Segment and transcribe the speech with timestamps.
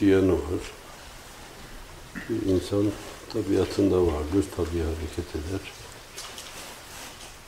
[0.00, 0.60] olmanın iki yanı var.
[2.28, 2.90] Bir insan
[3.32, 5.60] tabiatında vardır, tabii hareket eder.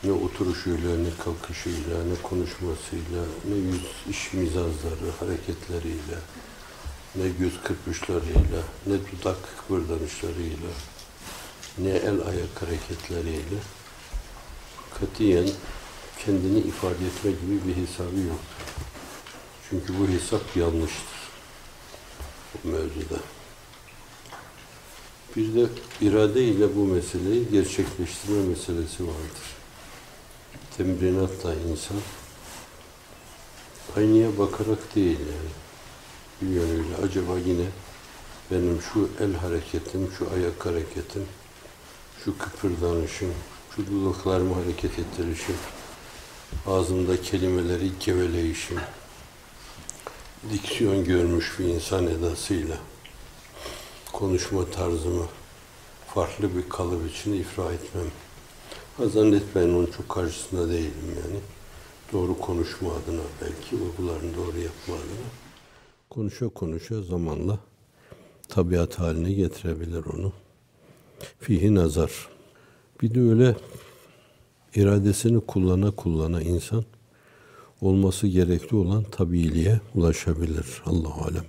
[0.05, 6.19] Ne oturuşuyla, ne kalkışıyla, ne konuşmasıyla, ne yüz iş mizazları, hareketleriyle,
[7.15, 10.73] ne göz kırpışlarıyla, ne dudak kıpırdanışlarıyla,
[11.79, 13.61] ne el ayak hareketleriyle
[15.01, 15.49] katiyen
[16.25, 18.67] kendini ifade etme gibi bir hesabı yoktur.
[19.71, 21.22] Çünkü bu hesap yanlıştır
[22.55, 23.19] bu mevzuda.
[25.37, 25.69] Bir de
[26.01, 29.47] irade ile bu meseleyi gerçekleştirme meselesi vardır.
[30.77, 31.97] Temrinatla insan
[33.97, 35.51] aynaya bakarak değil yani
[36.43, 37.67] bir yönüyle acaba yine
[38.51, 41.23] benim şu el hareketim, şu ayak hareketim,
[42.25, 43.35] şu kıpırdanışım,
[43.77, 45.57] şu dudaklarımı hareket ettirişim,
[46.67, 48.81] ağzımda kelimeleri geveleyişim,
[50.51, 52.77] diksiyon görmüş bir insan edasıyla
[54.13, 55.27] konuşma tarzımı
[56.15, 58.07] farklı bir kalıp içinde ifra etmem.
[58.97, 61.41] Ha zannetmeyin onun çok karşısında değilim yani.
[62.13, 65.29] Doğru konuşma adına belki, uygularını doğru yapma adına.
[66.11, 67.59] Konuşa konuşa zamanla
[68.49, 70.33] tabiat haline getirebilir onu.
[71.41, 72.29] Fihi nazar.
[73.03, 73.57] Bir de öyle
[74.75, 76.85] iradesini kullana kullana insan
[77.83, 80.83] olması gerekli olan tabiiliğe ulaşabilir.
[80.87, 81.45] Allah alem.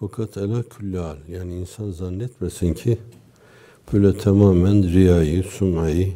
[0.00, 2.98] Fakat ela küllal yani insan zannetmesin ki
[3.92, 6.12] böyle tamamen riyayı, sum'ayı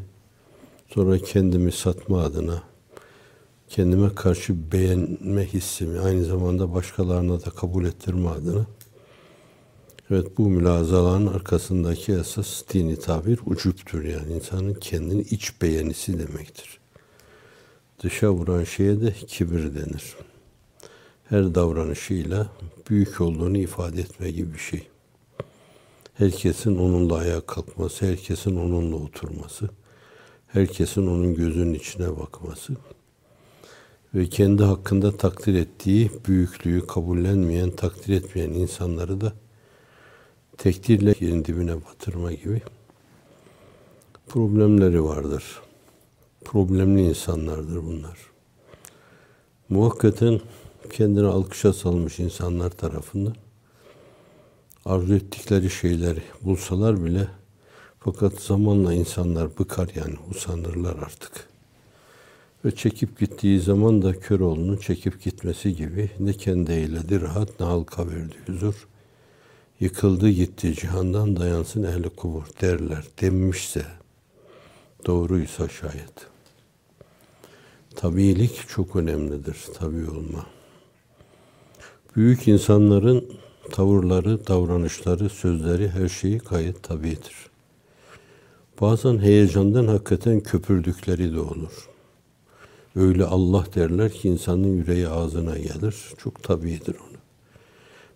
[0.89, 2.63] sonra kendimi satma adına
[3.69, 8.67] kendime karşı beğenme hissimi aynı zamanda başkalarına da kabul ettirme adına
[10.11, 16.80] Evet bu mülazaların arkasındaki esas dini tabir ucuptur yani insanın kendini iç beğenisi demektir.
[18.03, 20.17] Dışa vuran şeye de kibir denir.
[21.25, 22.51] Her davranışıyla
[22.91, 24.89] büyük olduğunu ifade etme gibi bir şey.
[26.15, 29.71] Herkesin onunla ayağa kalkması, herkesin onunla oturması,
[30.47, 32.77] herkesin onun gözünün içine bakması
[34.15, 39.33] ve kendi hakkında takdir ettiği büyüklüğü kabullenmeyen, takdir etmeyen insanları da
[40.59, 42.63] tekdirle yerin dibine batırma gibi
[44.29, 45.61] problemleri vardır.
[46.45, 48.19] Problemli insanlardır bunlar.
[49.69, 50.41] Muhakkaten
[50.93, 53.35] kendini alkışa salmış insanlar tarafından
[54.85, 57.29] arzu ettikleri şeyleri bulsalar bile
[57.99, 61.49] fakat zamanla insanlar bıkar yani usanırlar artık.
[62.65, 68.09] Ve çekip gittiği zaman da Köroğlu'nun çekip gitmesi gibi ne kendi eyledi rahat ne halka
[68.09, 68.89] verdi huzur.
[69.81, 74.00] Yıkıldı gitti cihandan dayansın ehli kubur derler demişse
[75.07, 76.27] doğruysa şayet.
[77.97, 80.47] Tabiilik çok önemlidir, tabi olma.
[82.17, 83.25] Büyük insanların
[83.73, 87.51] tavırları, davranışları, sözleri, her şeyi gayet tabidir.
[88.81, 91.89] Bazen heyecandan hakikaten köpürdükleri de olur.
[92.97, 95.97] Öyle Allah derler ki insanın yüreği ağzına gelir.
[96.19, 97.19] Çok tabidir onu.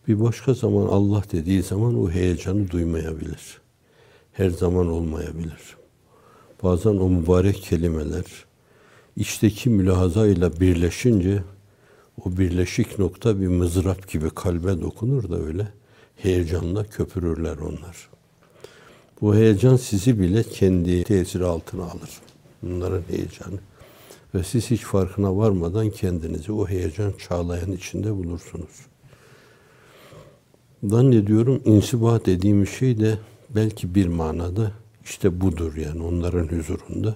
[0.09, 3.61] Bir başka zaman Allah dediği zaman o heyecanı duymayabilir.
[4.33, 5.77] Her zaman olmayabilir.
[6.65, 8.25] Bazen o mübarek kelimeler
[9.17, 11.43] içteki mülahazayla birleşince
[12.25, 15.69] o birleşik nokta bir mızrap gibi kalbe dokunur da öyle
[16.17, 18.11] heyecanla köpürürler onlar.
[19.21, 22.11] Bu heyecan sizi bile kendi tesiri altına alır.
[22.63, 23.59] Bunların heyecanı.
[24.35, 28.87] Ve siz hiç farkına varmadan kendinizi o heyecan çağlayan içinde bulursunuz.
[30.85, 33.19] Zannediyorum insiba dediğimiz şey de
[33.51, 34.73] belki bir manada
[35.04, 37.16] işte budur yani onların huzurunda.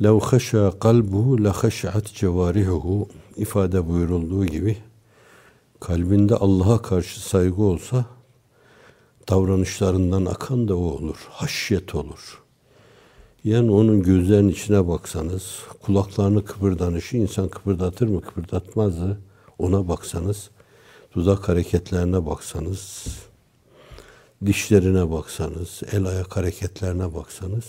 [0.00, 4.76] لَوْ خَشَى قَلْبُهُ لَخَشَعَتْ جَوَارِهُ ifade buyurulduğu gibi
[5.80, 8.04] kalbinde Allah'a karşı saygı olsa
[9.28, 11.16] davranışlarından akan da o olur.
[11.30, 12.42] Haşyet olur.
[13.44, 19.18] Yani onun gözlerinin içine baksanız, kulaklarını kıpırdanışı insan kıpırdatır mı, kıpırdatmaz mı?
[19.58, 20.50] Ona baksanız,
[21.14, 23.06] dudak hareketlerine baksanız,
[24.45, 27.65] dişlerine baksanız, el ayak hareketlerine baksanız,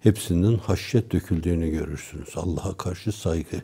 [0.00, 2.28] hepsinin haşyet döküldüğünü görürsünüz.
[2.36, 3.62] Allah'a karşı saygı.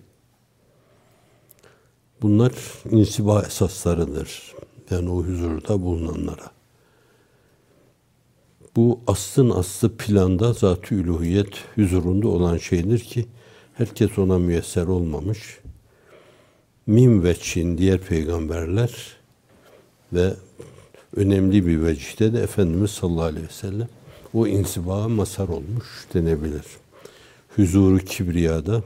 [2.23, 2.53] Bunlar
[2.91, 4.55] insiba esaslarıdır.
[4.91, 6.51] Yani o huzurda bulunanlara.
[8.77, 13.27] Bu aslın aslı planda zat-ı üluhiyet huzurunda olan şeydir ki
[13.75, 15.61] herkes ona müyesser olmamış.
[16.87, 19.17] Mim ve Çin diğer peygamberler
[20.13, 20.35] ve
[21.17, 23.89] önemli bir vecihte de Efendimiz sallallahu aleyhi ve sellem
[24.35, 26.65] o insibaya masar olmuş denebilir.
[27.57, 28.83] huzuru kibriyada,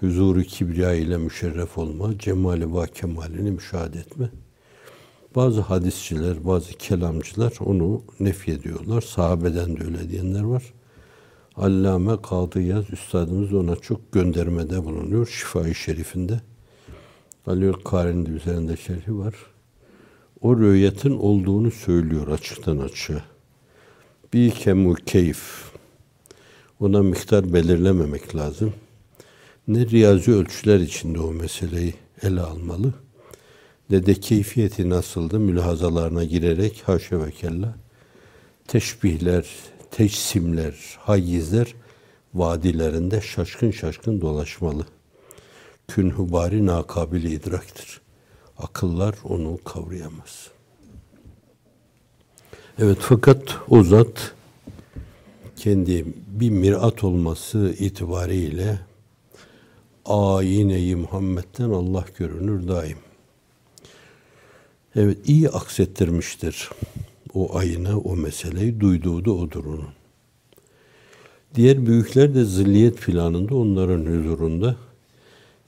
[0.00, 4.30] huzuru kibriya ile müşerref olma, cemali ve kemalini müşahede etme.
[5.36, 9.00] Bazı hadisçiler, bazı kelamcılar onu nef ediyorlar.
[9.00, 10.62] Sahabeden de öyle diyenler var.
[11.56, 15.26] Allame Kadı Yaz Üstadımız ona çok göndermede bulunuyor.
[15.26, 16.40] Şifa-i Şerif'inde.
[17.46, 19.34] Aliül Karin'de üzerinde şerhi var.
[20.40, 23.24] O rüyetin olduğunu söylüyor açıktan açığa.
[24.32, 25.72] Bir kemu keyif.
[26.80, 28.72] Ona miktar belirlememek lazım.
[29.68, 32.92] Ne riyazi ölçüler içinde o meseleyi ele almalı
[33.90, 37.74] ne de keyfiyeti nasıldı mülahazalarına girerek haşa ve kella
[38.66, 39.46] teşbihler,
[39.90, 41.74] teçsimler, hayizler
[42.34, 44.86] vadilerinde şaşkın şaşkın dolaşmalı.
[45.88, 48.00] Künhubari nakabili idraktır.
[48.58, 50.50] Akıllar onu kavrayamaz.
[52.78, 54.34] Evet fakat o zat
[55.56, 58.80] kendi bir mirat olması itibariyle
[60.04, 62.98] ayine-i Muhammed'den Allah görünür daim.
[64.96, 66.70] Evet iyi aksettirmiştir
[67.34, 69.88] o ayına, o meseleyi duyduğu da odur onun.
[71.54, 74.76] Diğer büyükler de zilliyet planında onların huzurunda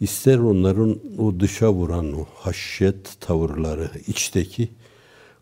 [0.00, 4.69] ister onların o dışa vuran o haşyet tavırları, içteki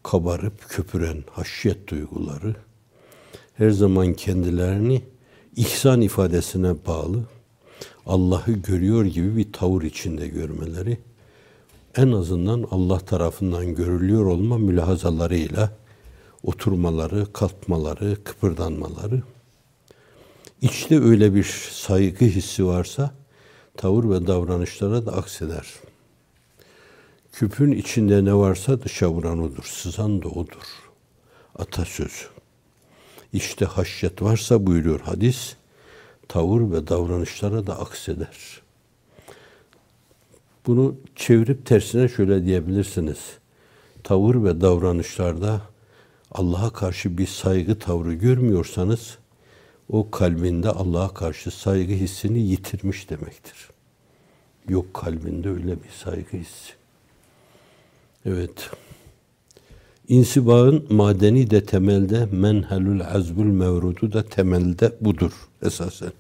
[0.03, 2.57] kabarıp köpüren haşyet duyguları
[3.55, 5.03] her zaman kendilerini
[5.57, 7.25] ihsan ifadesine bağlı
[8.07, 10.99] Allah'ı görüyor gibi bir tavır içinde görmeleri
[11.97, 15.73] en azından Allah tarafından görülüyor olma mülahazalarıyla
[16.43, 19.23] oturmaları, kalkmaları, kıpırdanmaları
[20.63, 23.18] içte öyle bir saygı hissi varsa
[23.79, 25.67] tavır ve davranışlara da akseder.
[27.33, 30.91] Küpün içinde ne varsa dışa vuran odur, sızan da odur.
[31.59, 32.27] Atasözü.
[33.33, 35.57] İşte haşyet varsa buyuruyor hadis,
[36.29, 38.37] tavır ve davranışlara da akseder.
[40.67, 43.19] Bunu çevirip tersine şöyle diyebilirsiniz.
[44.05, 45.61] Tavır ve davranışlarda
[46.33, 49.19] Allah'a karşı bir saygı tavrı görmüyorsanız
[49.89, 53.69] o kalbinde Allah'a karşı saygı hissini yitirmiş demektir.
[54.69, 56.73] Yok kalbinde öyle bir saygı hissi.
[58.25, 58.71] Evet.
[60.09, 65.33] İnsibağın madeni de temelde, menhelül azbul mevrudu da temelde budur
[65.63, 66.13] esasen.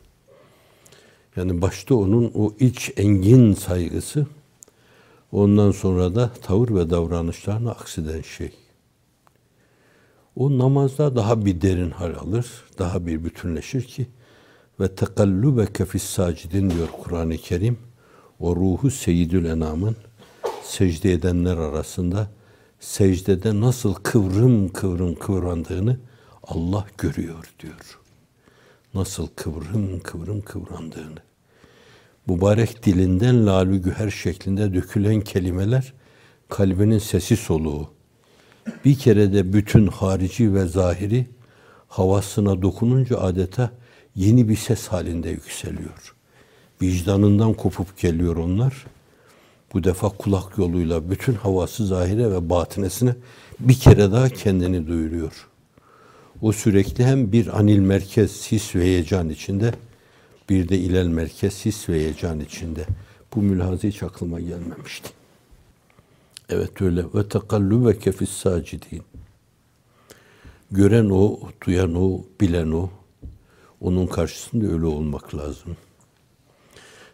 [1.36, 4.26] Yani başta onun o iç engin saygısı,
[5.32, 8.52] ondan sonra da tavır ve davranışlarına akseden şey.
[10.38, 12.46] O namazda daha bir derin hal alır,
[12.78, 14.06] daha bir bütünleşir ki
[14.80, 17.78] ve tekallubeke fis sacidin diyor Kur'an-ı Kerim.
[18.40, 19.96] O ruhu seyyidül enamın
[20.62, 22.30] secde edenler arasında
[22.80, 26.00] secdede nasıl kıvrım kıvrım kıvrandığını
[26.42, 27.98] Allah görüyor diyor.
[28.94, 31.22] Nasıl kıvrım kıvrım kıvrandığını
[32.26, 35.92] mübarek dilinden lalü güher şeklinde dökülen kelimeler
[36.48, 37.97] kalbinin sesi soluğu.
[38.84, 41.26] Bir kere de bütün harici ve zahiri
[41.88, 43.70] havasına dokununca adeta
[44.14, 46.14] yeni bir ses halinde yükseliyor.
[46.82, 48.86] Vicdanından kopup geliyor onlar.
[49.74, 53.14] Bu defa kulak yoluyla bütün havası zahire ve batinesine
[53.60, 55.48] bir kere daha kendini duyuruyor.
[56.42, 59.72] O sürekli hem bir anil merkez his ve heyecan içinde
[60.48, 62.84] bir de ilel merkez his ve heyecan içinde.
[63.34, 65.10] Bu mülahazı hiç aklıma gelmemişti.
[66.48, 67.04] Evet öyle.
[67.14, 69.02] Ve tekallübeke fis sacidin.
[70.70, 72.90] Gören o, duyan o, bilen o.
[73.80, 75.76] Onun karşısında öyle olmak lazım.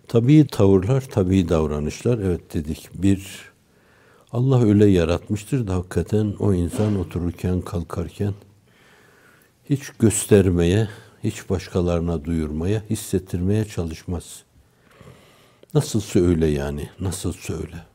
[0.09, 2.19] Tabii tavırlar, tabii davranışlar.
[2.19, 2.89] Evet dedik.
[2.95, 3.53] Bir,
[4.33, 8.35] Allah öyle yaratmıştır da hakikaten o insan otururken, kalkarken
[9.71, 10.89] hiç göstermeye,
[11.25, 14.43] hiç başkalarına duyurmaya, hissettirmeye çalışmaz.
[15.75, 17.94] Nasılsa öyle yani, nasılsa öyle.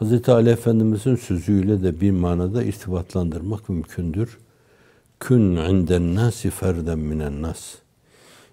[0.00, 0.28] Hz.
[0.28, 4.38] Ali Efendimizin sözüyle de bir manada irtibatlandırmak mümkündür.
[5.20, 7.74] Kün inden nasi ferden minen nas.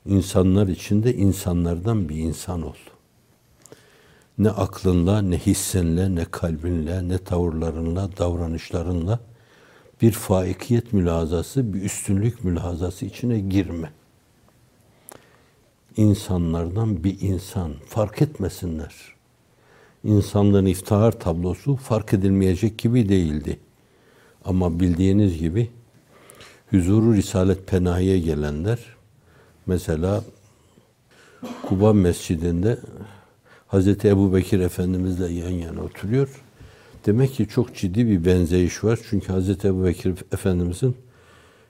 [0.06, 2.76] İnsanlar içinde insanlardan bir insan ol.
[4.38, 9.20] Ne aklınla, ne hissenle, ne kalbinle, ne tavırlarınla, davranışlarınla
[10.02, 13.92] bir faikiyet mülazası, bir üstünlük mülazası içine girme.
[15.98, 19.11] İnsanlardan bir insan, fark etmesinler.
[20.04, 23.60] İnsanlığın iftihar tablosu fark edilmeyecek gibi değildi.
[24.46, 25.70] Ama bildiğiniz gibi
[26.70, 28.80] huzuru Risalet Penahi'ye gelenler,
[29.66, 30.24] mesela
[31.68, 32.78] Kuba Mescidinde
[33.68, 36.44] Hazreti Ebu Bekir Efendimizle yan yana oturuyor.
[37.06, 39.00] Demek ki çok ciddi bir benzeyiş var.
[39.10, 39.66] Çünkü Hz.
[39.66, 40.96] Ebu Bekir Efendimizin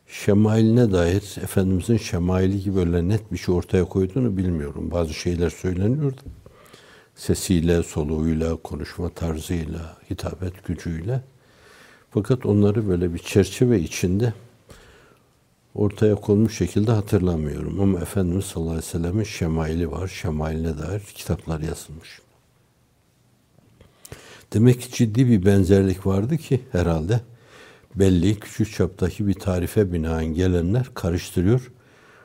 [0.08, 4.92] şemailine dair Efendimizin şemaili gibi böyle net bir şey ortaya koyduğunu bilmiyorum.
[4.92, 6.22] Bazı şeyler söyleniyordu.
[7.16, 11.22] Sesiyle, soluğuyla, konuşma tarzıyla, hitabet gücüyle.
[12.12, 14.34] Fakat onları böyle bir çerçeve içinde
[15.76, 17.82] ortaya konmuş şekilde hatırlamıyorum.
[17.82, 20.08] Ama Efendimiz sallallahu aleyhi ve sellem'in şemaili var.
[20.08, 22.22] Şemailine dair kitaplar yazılmış.
[24.54, 27.22] Demek ki ciddi bir benzerlik vardı ki herhalde
[27.96, 31.72] belli küçük çaptaki bir tarife binaen gelenler karıştırıyor.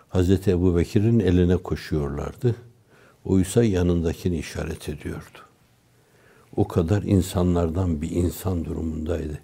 [0.08, 2.54] Hazreti Ebu Bekir'in eline koşuyorlardı.
[3.26, 5.38] Oysa yanındakini işaret ediyordu.
[6.56, 9.38] O kadar insanlardan bir insan durumundaydı.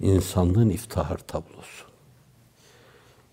[0.00, 1.84] İnsanlığın iftihar tablosu.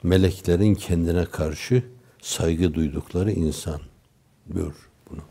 [0.03, 1.83] Meleklerin kendine karşı
[2.21, 3.81] saygı duydukları insan.
[4.47, 4.73] Gör
[5.09, 5.21] bunu.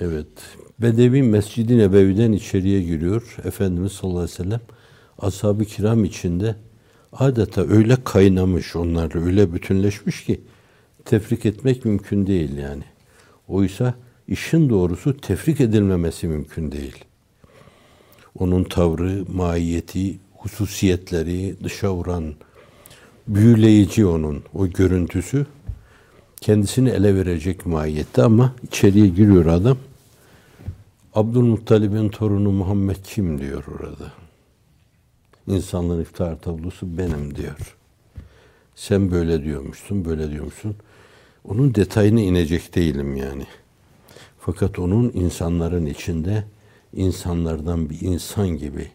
[0.00, 0.28] Evet.
[0.78, 3.36] Bedevi Mescid-i Nebevi'den içeriye giriyor.
[3.44, 4.60] Efendimiz sallallahu aleyhi ve sellem
[5.18, 6.56] ashab-ı kiram içinde
[7.12, 10.40] adeta öyle kaynamış onlarla, öyle bütünleşmiş ki
[11.04, 12.82] tefrik etmek mümkün değil yani.
[13.48, 13.94] Oysa
[14.28, 17.04] işin doğrusu tefrik edilmemesi mümkün değil.
[18.38, 22.34] Onun tavrı, mahiyeti, hususiyetleri, dışa vuran,
[23.28, 25.46] büyüleyici onun o görüntüsü
[26.40, 29.76] kendisini ele verecek mahiyette ama içeriye giriyor adam.
[31.14, 34.12] Abdülmuttalib'in torunu Muhammed kim diyor orada.
[35.46, 37.76] İnsanlığın iftihar tablosu benim diyor.
[38.76, 40.76] Sen böyle diyormuşsun, böyle diyormuşsun.
[41.44, 43.46] Onun detayına inecek değilim yani.
[44.40, 46.44] Fakat onun insanların içinde
[46.92, 48.90] insanlardan bir insan gibi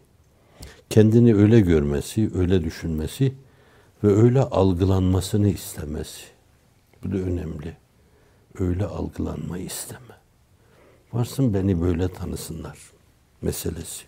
[0.90, 3.34] kendini öyle görmesi, öyle düşünmesi
[4.04, 6.20] ve öyle algılanmasını istemesi.
[7.04, 7.76] Bu da önemli.
[8.58, 10.14] Öyle algılanmayı isteme.
[11.12, 12.78] Varsın beni böyle tanısınlar
[13.42, 14.04] meselesi.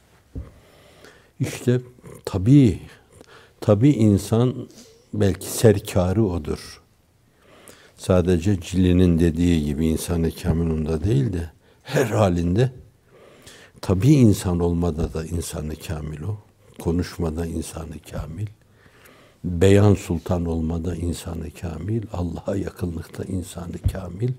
[1.41, 1.81] İşte
[2.25, 2.81] tabii,
[3.61, 4.69] tabii insan
[5.15, 6.83] belki serkarı odur.
[7.97, 11.51] Sadece Cili'nin dediği gibi insan-ı kamilunda değil de
[11.83, 12.73] her halinde
[13.81, 16.37] tabii insan olmada da insanı kamil o.
[16.81, 18.47] Konuşmada insanı kamil.
[19.45, 22.03] Beyan sultan olmada insanı kamil.
[22.13, 24.33] Allah'a yakınlıkta insanı kamil.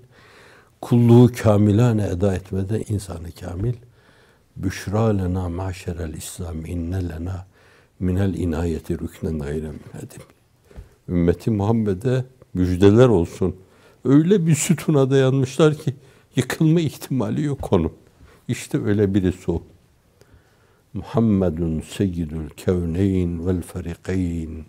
[0.80, 3.74] Kulluğu kamilane eda etmede insanı kamil.
[4.56, 7.46] Büşra lena maşerel İslam inne lena
[8.00, 10.22] minel inayeti rüknen gayre minhedim.
[11.08, 13.56] Ümmeti Muhammed'e müjdeler olsun.
[14.04, 15.94] Öyle bir sütuna dayanmışlar ki
[16.36, 17.92] yıkılma ihtimali yok onun.
[18.48, 19.62] İşte öyle birisi o.
[20.92, 24.64] Muhammedun seyyidül kevneyn vel ferikayn.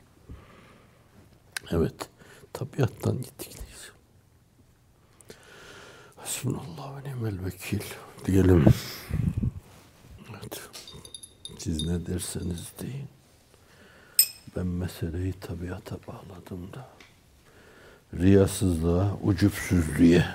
[1.71, 2.09] Evet.
[2.53, 3.57] Tabiattan gittik.
[6.15, 7.79] Hasbunallah ve ni'mel vekil
[8.25, 8.65] diyelim.
[10.29, 10.61] Evet.
[11.57, 13.07] Siz ne derseniz deyin.
[14.55, 16.87] Ben meseleyi tabiata bağladım da.
[18.13, 20.25] Riyasızlığa, ucupsüzlüğe,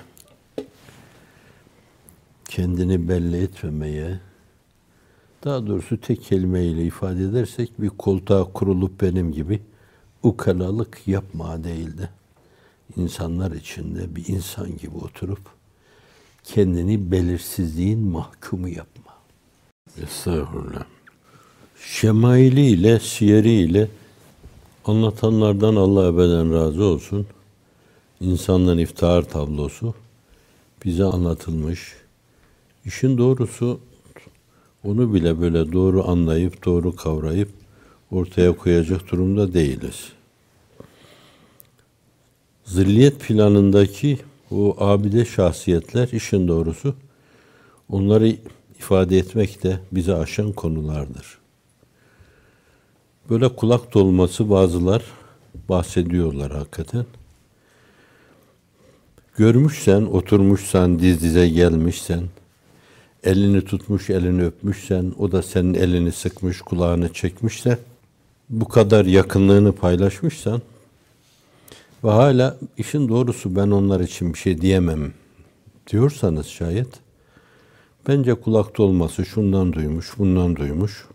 [2.45, 4.19] kendini belli etmemeye,
[5.43, 9.61] daha doğrusu tek kelimeyle ifade edersek bir koltuğa kurulup benim gibi
[10.23, 12.09] ukalalık yapma değildi.
[12.97, 15.41] İnsanlar içinde bir insan gibi oturup
[16.43, 19.13] kendini belirsizliğin mahkumu yapma.
[20.03, 20.83] Estağfurullah.
[21.79, 23.87] Şemaili ile, siyeri ile
[24.85, 27.27] anlatanlardan Allah ebeden razı olsun.
[28.21, 29.93] İnsanların iftihar tablosu
[30.85, 31.93] bize anlatılmış.
[32.85, 33.79] İşin doğrusu
[34.83, 37.49] onu bile böyle doğru anlayıp, doğru kavrayıp
[38.11, 40.11] ortaya koyacak durumda değiliz.
[42.65, 44.19] Zilliyet planındaki
[44.51, 46.95] o abide şahsiyetler işin doğrusu
[47.89, 48.35] onları
[48.79, 51.40] ifade etmek de bize aşan konulardır.
[53.31, 55.03] Böyle kulak dolması bazılar
[55.69, 57.05] bahsediyorlar hakikaten.
[59.37, 62.23] Görmüşsen, oturmuşsan, diz dize gelmişsen,
[63.23, 67.79] elini tutmuş, elini öpmüşsen, o da senin elini sıkmış, kulağını çekmişse,
[68.49, 70.61] bu kadar yakınlığını paylaşmışsan
[72.03, 75.13] ve hala işin doğrusu ben onlar için bir şey diyemem
[75.91, 76.99] diyorsanız şayet,
[78.07, 81.05] bence kulakta olması şundan duymuş, bundan duymuş,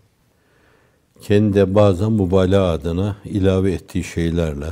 [1.20, 4.66] kendi bazen mübalağa adına ilave ettiği şeylerle,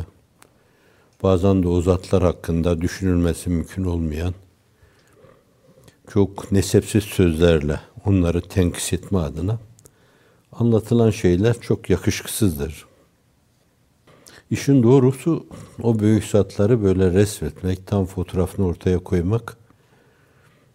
[1.22, 4.34] bazen de o zatlar hakkında düşünülmesi mümkün olmayan
[6.08, 9.58] çok nesepsiz sözlerle onları tenkis etme adına
[10.52, 12.86] anlatılan şeyler çok yakışıksızdır.
[14.50, 15.46] İşin doğrusu
[15.82, 19.56] o büyük zatları böyle resmetmek, tam fotoğrafını ortaya koymak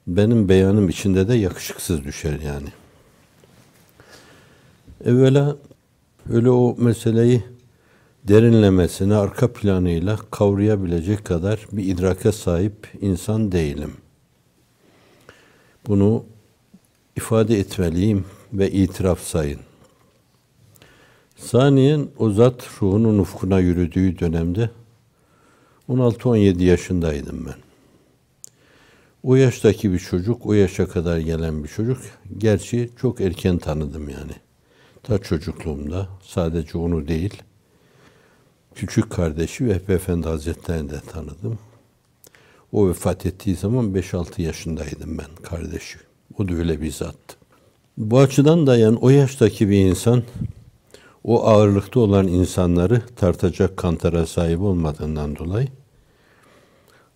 [0.07, 2.67] benim beyanım içinde de yakışıksız düşer yani.
[5.05, 5.57] Evvela
[6.29, 7.43] öyle o meseleyi
[8.23, 13.93] derinlemesine arka planıyla kavrayabilecek kadar bir idrake sahip insan değilim.
[15.87, 16.23] Bunu
[17.15, 19.59] ifade etmeliyim ve itiraf sayın.
[21.35, 24.69] Saniyen o zat ruhunun ufkuna yürüdüğü dönemde
[25.89, 27.55] 16-17 yaşındaydım ben.
[29.23, 31.97] O yaştaki bir çocuk, o yaşa kadar gelen bir çocuk,
[32.37, 34.48] gerçi çok erken tanıdım yani.
[35.09, 37.43] Ta çocukluğumda sadece onu değil,
[38.75, 41.59] küçük kardeşi Vehbi Efendi Hazretleri'ni de tanıdım.
[42.71, 45.99] O vefat ettiği zaman 5-6 yaşındaydım ben kardeşi.
[46.37, 47.35] O da öyle bir zattı.
[47.97, 50.23] Bu açıdan da yani o yaştaki bir insan
[51.23, 55.67] o ağırlıkta olan insanları tartacak kantara sahip olmadığından dolayı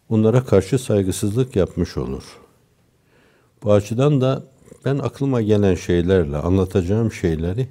[0.10, 2.24] onlara karşı saygısızlık yapmış olur.
[3.64, 4.44] Bu açıdan da
[4.86, 7.68] ben aklıma gelen şeylerle, anlatacağım şeyleri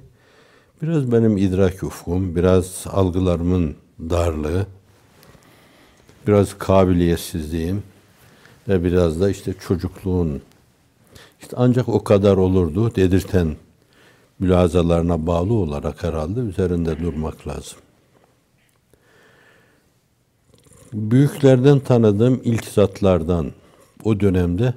[0.83, 4.65] biraz benim idrak ufkum, biraz algılarımın darlığı,
[6.27, 7.83] biraz kabiliyetsizliğim
[8.67, 10.41] ve biraz da işte çocukluğun
[11.41, 13.55] işte ancak o kadar olurdu dedirten
[14.39, 17.79] mülazalarına bağlı olarak herhalde üzerinde durmak lazım.
[20.93, 23.51] Büyüklerden tanıdığım ilk zatlardan
[24.03, 24.73] o dönemde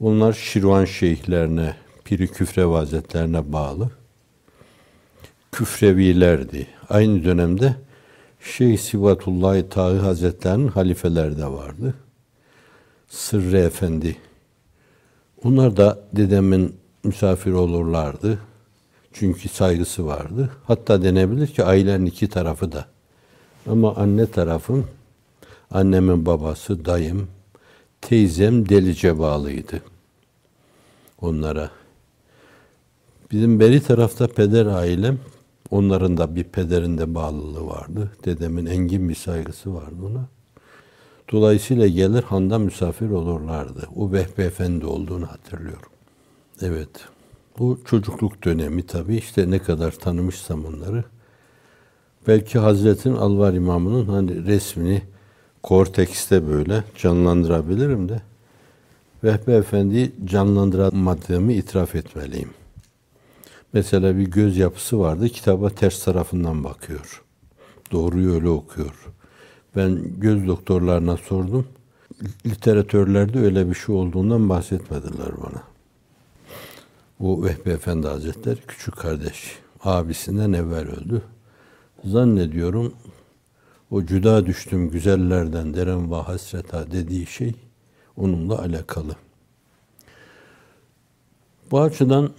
[0.00, 3.99] onlar Şirvan şeyhlerine, Piri Küfrevi Hazretlerine bağlı.
[5.52, 6.66] Küfrevilerdi.
[6.88, 7.74] Aynı dönemde
[8.40, 11.94] Şeyh Sivatullah Tahi Hazretlerinin halifeleri de vardı.
[13.08, 14.16] Sırrı Efendi.
[15.44, 18.38] Onlar da dedemin misafir olurlardı.
[19.12, 20.50] Çünkü saygısı vardı.
[20.64, 22.86] Hatta denebilir ki ailenin iki tarafı da.
[23.66, 24.86] Ama anne tarafım,
[25.70, 27.28] annemin babası, dayım,
[28.00, 29.82] teyzem delice bağlıydı
[31.20, 31.70] onlara.
[33.30, 35.18] Bizim beri tarafta peder ailem,
[35.70, 38.10] onların da bir pederinde bağlılığı vardı.
[38.24, 40.24] Dedemin engin bir saygısı vardı ona.
[41.32, 43.88] Dolayısıyla gelir handa misafir olurlardı.
[43.96, 45.90] O Vehbi Efendi olduğunu hatırlıyorum.
[46.62, 46.88] Evet.
[47.58, 51.04] Bu çocukluk dönemi tabii işte ne kadar tanımışsam onları.
[52.28, 55.02] Belki Hazretin Alvar İmamı'nın hani resmini
[55.62, 58.22] Korteks'te böyle canlandırabilirim de
[59.24, 62.50] Vehbi Efendi'yi canlandıramadığımı itiraf etmeliyim.
[63.72, 67.22] Mesela bir göz yapısı vardı, kitaba ters tarafından bakıyor.
[67.92, 69.12] Doğruyu öyle okuyor.
[69.76, 71.66] Ben göz doktorlarına sordum.
[72.46, 75.62] Literatörlerde öyle bir şey olduğundan bahsetmediler bana.
[77.20, 79.58] Bu Vehbi Efendi Hazretleri küçük kardeş.
[79.84, 81.22] Abisinden evvel öldü.
[82.04, 82.94] Zannediyorum
[83.90, 87.54] o cüda düştüm güzellerden derem ve hasreta dediği şey
[88.16, 89.16] onunla alakalı.
[91.70, 92.30] Bu açıdan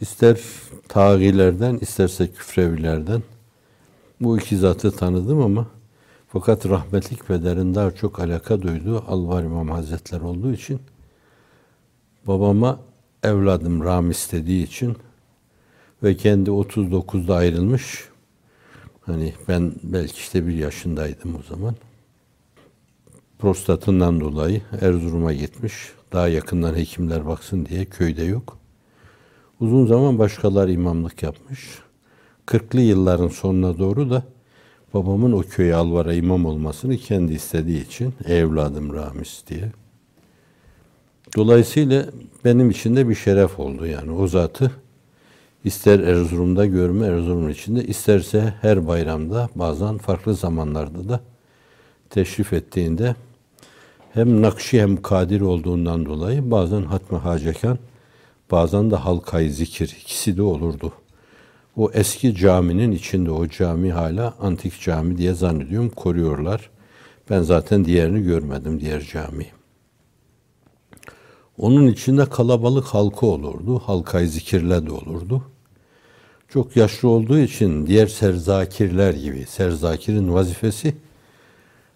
[0.00, 0.40] ister
[0.88, 3.22] tağilerden isterse küfrevilerden
[4.20, 5.66] bu iki zatı tanıdım ama
[6.28, 10.80] fakat rahmetlik pederin daha çok alaka duyduğu Alvar İmam Hazretleri olduğu için
[12.26, 12.80] babama
[13.22, 14.96] evladım Ramiz dediği için
[16.02, 18.08] ve kendi 39'da ayrılmış.
[19.00, 21.74] Hani ben belki işte bir yaşındaydım o zaman.
[23.38, 25.74] Prostatından dolayı Erzurum'a gitmiş.
[26.12, 28.59] Daha yakından hekimler baksın diye köyde yok.
[29.60, 31.78] Uzun zaman başkalar imamlık yapmış.
[32.46, 34.22] 40'lı yılların sonuna doğru da
[34.94, 39.72] babamın o köye Alvar'a imam olmasını kendi istediği için evladım Ramiz diye
[41.36, 42.06] Dolayısıyla
[42.44, 44.70] benim için de bir şeref oldu yani o zatı
[45.64, 51.20] ister Erzurum'da görme Erzurum içinde isterse her bayramda bazen farklı zamanlarda da
[52.10, 53.14] teşrif ettiğinde
[54.12, 57.78] hem nakşi hem kadir olduğundan dolayı bazen hatme hacekan
[58.50, 60.92] bazen de halkayı zikir ikisi de olurdu.
[61.76, 66.70] O eski caminin içinde o cami hala antik cami diye zannediyorum koruyorlar.
[67.30, 69.50] Ben zaten diğerini görmedim diğer camiyi.
[71.58, 73.78] Onun içinde kalabalık halka olurdu.
[73.78, 75.42] Halkayı zikirle de olurdu.
[76.48, 80.94] Çok yaşlı olduğu için diğer serzakirler gibi, serzakirin vazifesi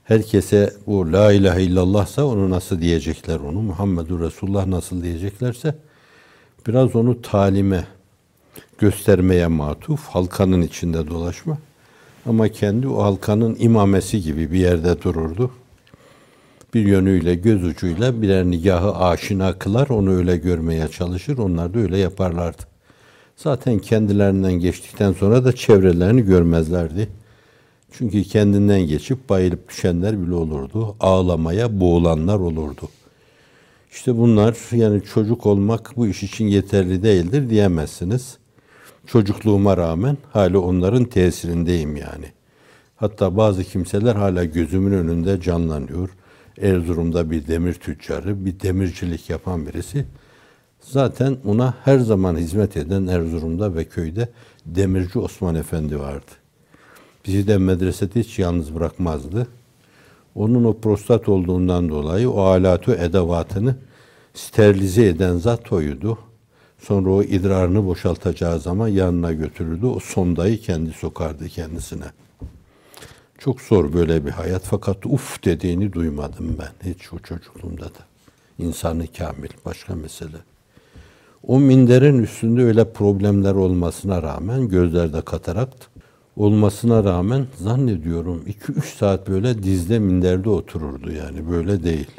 [0.04, 5.74] herkese bu la ilahe illallahsa onu nasıl diyecekler onu, Muhammedur Resulullah nasıl diyeceklerse
[6.66, 7.84] biraz onu talime,
[8.78, 11.58] göstermeye matuf, halkanın içinde dolaşma.
[12.26, 15.50] Ama kendi o halkanın imamesi gibi bir yerde dururdu
[16.74, 21.38] bir yönüyle göz ucuyla birer nigahı aşina kılar, onu öyle görmeye çalışır.
[21.38, 22.62] Onlar da öyle yaparlardı.
[23.36, 27.08] Zaten kendilerinden geçtikten sonra da çevrelerini görmezlerdi.
[27.92, 30.96] Çünkü kendinden geçip bayılıp düşenler bile olurdu.
[31.00, 32.88] Ağlamaya boğulanlar olurdu.
[33.94, 38.38] İşte bunlar yani çocuk olmak bu iş için yeterli değildir diyemezsiniz.
[39.06, 42.26] Çocukluğuma rağmen hala onların tesirindeyim yani.
[42.96, 46.08] Hatta bazı kimseler hala gözümün önünde canlanıyor.
[46.60, 50.06] Erzurum'da bir demir tüccarı, bir demircilik yapan birisi.
[50.80, 54.28] Zaten ona her zaman hizmet eden Erzurum'da ve köyde
[54.66, 56.30] demirci Osman Efendi vardı.
[57.26, 59.46] Bizi de medresede hiç yalnız bırakmazdı.
[60.34, 63.76] Onun o prostat olduğundan dolayı o alatu edevatını
[64.34, 66.18] sterilize eden zat oydu.
[66.78, 69.86] Sonra o idrarını boşaltacağı zaman yanına götürürdü.
[69.86, 72.06] O sondayı kendi sokardı kendisine.
[73.38, 78.04] Çok zor böyle bir hayat fakat uf dediğini duymadım ben hiç o çocukluğumda da.
[78.58, 80.36] İnsanı kamil başka mesele.
[81.46, 85.84] O minderin üstünde öyle problemler olmasına rağmen gözlerde katarakt
[86.36, 92.10] olmasına rağmen zannediyorum 2-3 saat böyle dizde minderde otururdu yani böyle değil.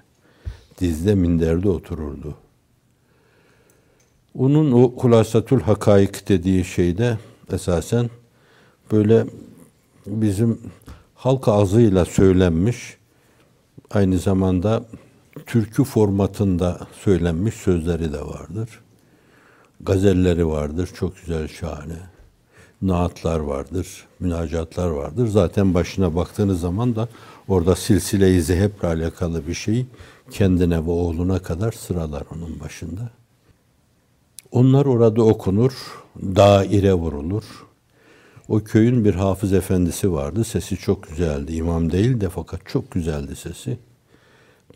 [0.80, 2.36] Dizde minderde otururdu.
[4.38, 7.18] Onun o hulasatul hakaik dediği şeyde
[7.54, 8.10] esasen
[8.92, 9.26] böyle
[10.08, 10.60] bizim
[11.16, 12.98] halk ağzıyla söylenmiş
[13.92, 14.86] aynı zamanda
[15.46, 18.70] türkü formatında söylenmiş sözleri de vardır.
[19.82, 22.15] Gazelleri vardır, çok güzel, şahane.
[22.88, 25.28] Naatlar vardır, münacatlar vardır.
[25.28, 27.08] Zaten başına baktığınız zaman da
[27.48, 29.86] orada silsile-i zeheple alakalı bir şey
[30.32, 33.10] kendine ve oğluna kadar sıralar onun başında.
[34.52, 37.44] Onlar orada okunur, daire vurulur.
[38.50, 40.44] O köyün bir hafız efendisi vardı.
[40.44, 41.56] Sesi çok güzeldi.
[41.56, 43.78] İmam değil de fakat çok güzeldi sesi.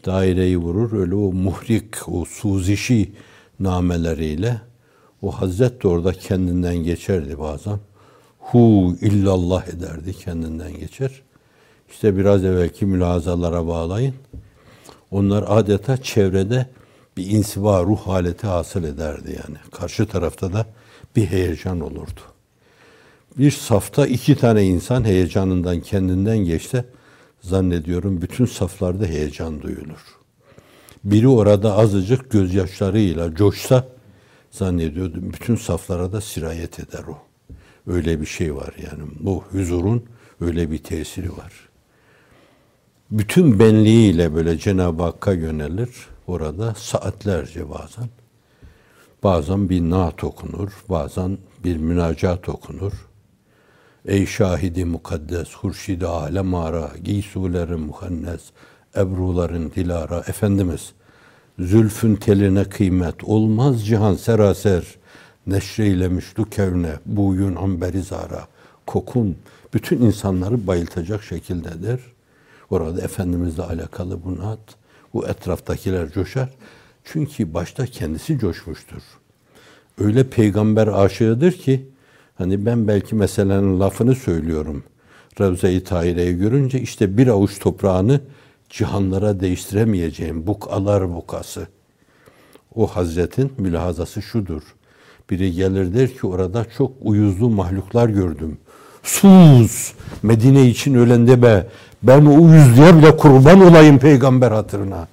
[0.06, 1.00] Daireyi vurur.
[1.00, 3.12] Öyle o muhrik, o suzişi
[3.60, 4.62] nameleriyle
[5.22, 7.80] o Hazret de orada kendinden geçerdi bazen.
[8.52, 11.12] Hu illallah ederdi kendinden geçer.
[11.90, 14.14] İşte biraz evvelki mülazalara bağlayın.
[15.12, 16.66] Onlar adeta çevrede
[17.18, 19.58] bir insiva ruh haleti hasıl ederdi yani.
[19.72, 20.66] Karşı tarafta da
[21.16, 22.20] bir heyecan olurdu.
[23.38, 26.86] Bir safta iki tane insan heyecanından kendinden geçse
[27.42, 30.06] zannediyorum bütün saflarda heyecan duyulur.
[31.04, 33.88] Biri orada azıcık gözyaşlarıyla coşsa
[34.52, 37.29] zannediyordum bütün saflara da sirayet eder o.
[37.90, 39.04] Öyle bir şey var yani.
[39.20, 40.04] Bu huzurun
[40.42, 41.54] öyle bir tesiri var.
[43.12, 45.90] Bütün benliğiyle böyle Cenab-ı Hakk'a yönelir
[46.28, 48.10] orada saatlerce bazen.
[49.24, 52.92] Bazen bir naat okunur, bazen bir münacat okunur.
[54.06, 58.42] Ey şahidi mukaddes, hurşidi alem ara, giysulerin muhannes,
[58.96, 60.24] ebruların dilara.
[60.28, 60.94] Efendimiz,
[61.60, 64.99] zülfün teline kıymet, olmaz cihan seraser,
[65.50, 68.48] neşreylemiş du kevne, buyun amberi zara.
[68.88, 69.36] Kokun
[69.74, 72.02] bütün insanları bayıltacak şekildedir.
[72.70, 74.60] Orada Efendimizle alakalı bu naat
[75.14, 76.50] bu etraftakiler coşar.
[77.04, 79.02] Çünkü başta kendisi coşmuştur.
[79.98, 81.90] Öyle peygamber aşığıdır ki
[82.36, 84.84] hani ben belki meselenin lafını söylüyorum.
[85.42, 88.22] Ravza-i Tahire'yi görünce işte bir avuç toprağını
[88.70, 91.68] cihanlara değiştiremeyeceğim bukalar bukası.
[92.76, 94.62] O Hazretin mülahazası şudur.
[95.30, 98.58] Biri gelir der ki orada çok uyuzlu mahluklar gördüm.
[99.04, 99.94] Sus!
[100.24, 101.68] Medine için ölende be.
[102.04, 105.08] Ben o uyuzluğa bile kurban olayım peygamber hatırına.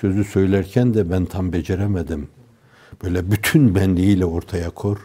[0.00, 2.28] Sözü söylerken de ben tam beceremedim.
[3.04, 4.96] Böyle bütün benliğiyle ortaya kor.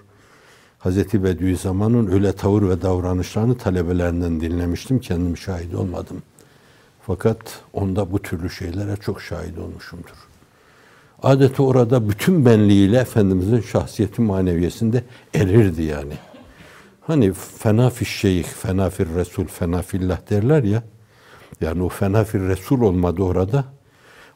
[0.79, 4.99] Hazreti Bediüzzaman'ın öyle tavır ve davranışlarını talebelerinden dinlemiştim.
[4.99, 6.23] Kendim şahit olmadım.
[7.08, 7.38] Fakat
[7.73, 10.28] onda bu türlü şeylere çok şahit olmuşumdur.
[11.23, 15.03] Adeta orada bütün benliğiyle Efendimizin şahsiyeti maneviyesinde
[15.36, 16.13] erirdi yani.
[17.01, 20.84] Hani fena fi şeyh, fena fir resul, fena fillah derler ya.
[21.62, 23.65] Yani o fena fir resul olmadı orada.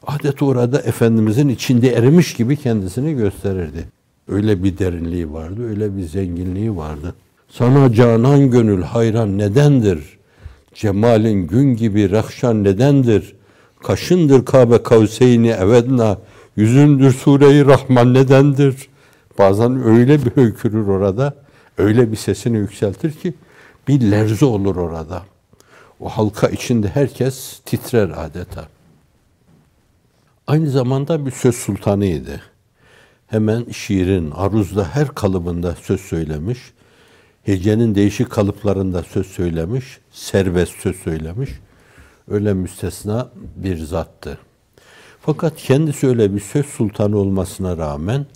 [0.06, 3.88] Adeta orada Efendimizin içinde erimiş gibi kendisini gösterirdi.
[4.28, 7.14] Öyle bir derinliği vardı, öyle bir zenginliği vardı.
[7.48, 10.18] Sana canan gönül hayran nedendir?
[10.74, 13.36] Cemalin gün gibi rakşan nedendir?
[13.82, 16.18] Kaşındır Kabe kavseyni evedna,
[16.56, 18.88] yüzündür Sure-i Rahman nedendir?
[19.38, 21.34] Bazen öyle bir höykürür orada
[21.78, 23.34] öyle bir sesini yükseltir ki
[23.88, 25.22] bir lerze olur orada.
[26.00, 28.68] O halka içinde herkes titrer adeta.
[30.46, 32.40] Aynı zamanda bir söz sultanıydı.
[33.26, 36.58] Hemen şiirin, aruzda her kalıbında söz söylemiş.
[37.42, 39.98] Hecenin değişik kalıplarında söz söylemiş.
[40.10, 41.50] Serbest söz söylemiş.
[42.28, 44.38] Öyle müstesna bir zattı.
[45.26, 48.26] Fakat kendisi öyle bir söz sultanı olmasına rağmen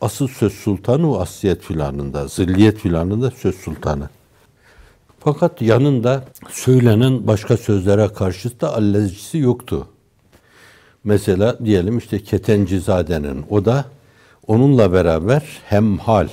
[0.00, 4.08] asıl söz sultanı o asliyet filanında, zilliyet filanında söz sultanı.
[5.20, 9.88] Fakat yanında söylenen başka sözlere karşı da allezcisi yoktu.
[11.04, 13.84] Mesela diyelim işte Ketencizade'nin o da
[14.46, 16.28] onunla beraber hem hal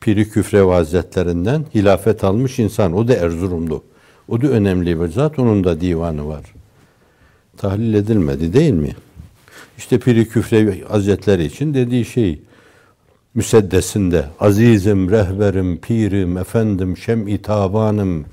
[0.00, 2.92] Piri Küfrev Hazretlerinden hilafet almış insan.
[2.92, 3.82] O da Erzurumlu.
[4.28, 5.38] O da önemli bir zat.
[5.38, 6.59] Onun da divanı var.
[7.60, 8.90] Tahlil edilmedi değil mi?
[9.78, 12.40] İşte Piri Küfrev Hazretleri için dediği şey
[13.34, 18.24] müseddesinde azizim, rehberim, pirim, efendim, şem-i tabanım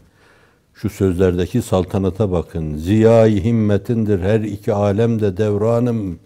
[0.74, 2.78] şu sözlerdeki saltanata bakın.
[2.78, 6.20] Ziyai himmetindir her iki alemde devranım.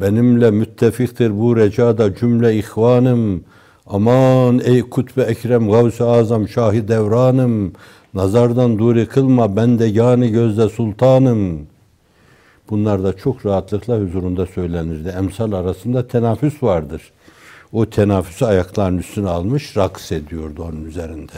[0.00, 3.44] Benimle müttefiktir bu recada cümle ihvanım.
[3.86, 7.72] Aman ey kutbe ekrem gavs-ı azam şahi devranım.
[8.14, 11.71] Nazardan duri kılma ben de yani gözde sultanım.
[12.72, 15.08] Bunlar da çok rahatlıkla huzurunda söylenirdi.
[15.08, 17.02] Emsal arasında tenaffüs vardır.
[17.72, 21.32] O tenaffüsü ayaklarının üstüne almış, raks ediyordu onun üzerinde.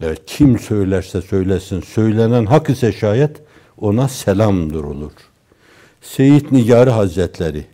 [0.00, 3.36] Evet, kim söylerse söylesin, söylenen hak ise şayet
[3.80, 5.12] ona selam durulur.
[6.02, 7.64] Seyit Nigari Hazretleri,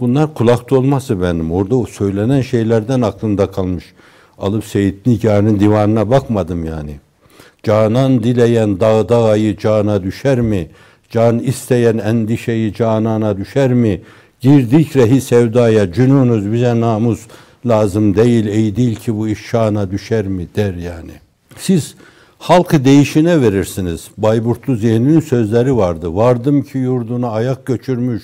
[0.00, 1.52] bunlar kulak dolması benim.
[1.52, 3.84] Orada o söylenen şeylerden aklımda kalmış.
[4.38, 6.96] Alıp Seyit Nigari'nin divanına bakmadım yani.
[7.62, 10.68] Canan dileyen dağ dağayı cana düşer mi?
[11.14, 14.00] Can isteyen endişeyi canana düşer mi?
[14.40, 17.20] Girdik rehi sevdaya, cünunuz bize namus
[17.66, 21.10] lazım değil, ey değil ki bu iş şana düşer mi der yani.
[21.56, 21.94] Siz
[22.38, 24.08] halkı değişine verirsiniz.
[24.16, 26.14] Bayburtlu Zihni'nin sözleri vardı.
[26.14, 28.22] Vardım ki yurduna ayak göçürmüş,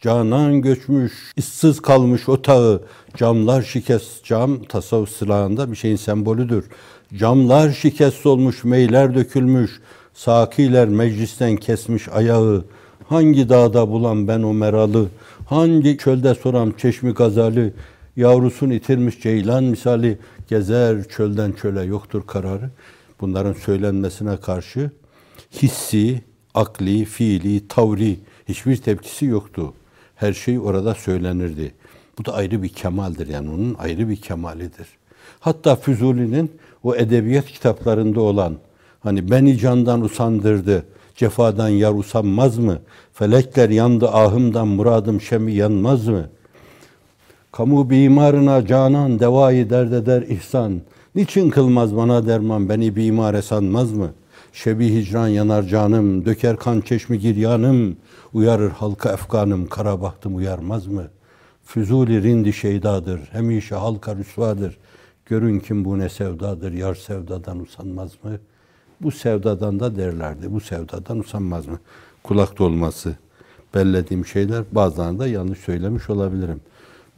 [0.00, 2.82] canan göçmüş, ıssız kalmış otağı,
[3.16, 6.64] camlar şikest, cam tasavvuf silahında bir şeyin sembolüdür.
[7.16, 9.70] Camlar şikest olmuş, meyler dökülmüş,
[10.14, 12.64] sakiler meclisten kesmiş ayağı,
[13.08, 15.08] hangi dağda bulan ben o meralı,
[15.46, 17.72] hangi çölde soram çeşmi gazalı,
[18.16, 22.70] yavrusunu itirmiş ceylan misali gezer çölden çöle yoktur kararı.
[23.20, 24.90] Bunların söylenmesine karşı
[25.62, 26.22] hissi,
[26.54, 29.74] akli, fiili, tavri hiçbir tepkisi yoktu.
[30.16, 31.74] Her şey orada söylenirdi.
[32.18, 34.86] Bu da ayrı bir kemaldir yani onun ayrı bir kemalidir.
[35.40, 38.56] Hatta Füzuli'nin o edebiyat kitaplarında olan
[39.02, 40.86] hani beni candan usandırdı,
[41.16, 42.78] cefadan yar usanmaz mı?
[43.12, 46.42] Felekler yandı ahımdan muradım şemi yanmaz mı?''
[47.52, 50.80] Kamu bimarına canan devayı derd eder ihsan.
[51.14, 54.10] Niçin kılmaz bana derman beni bimare sanmaz mı?
[54.52, 57.96] Şebi hicran yanar canım, döker kan çeşmi giryanım.
[58.32, 61.04] Uyarır halka efkanım, kara bahtım uyarmaz mı?
[61.64, 64.78] Füzuli rindi şeydadır, hemişe halka rüsvadır.
[65.26, 68.30] Görün kim bu ne sevdadır, yar sevdadan usanmaz mı?
[69.02, 71.78] Bu sevdadan da derlerdi, bu sevdadan usanmaz mı?
[72.22, 73.16] Kulak dolması,
[73.74, 76.60] bellediğim şeyler bazılarında yanlış söylemiş olabilirim.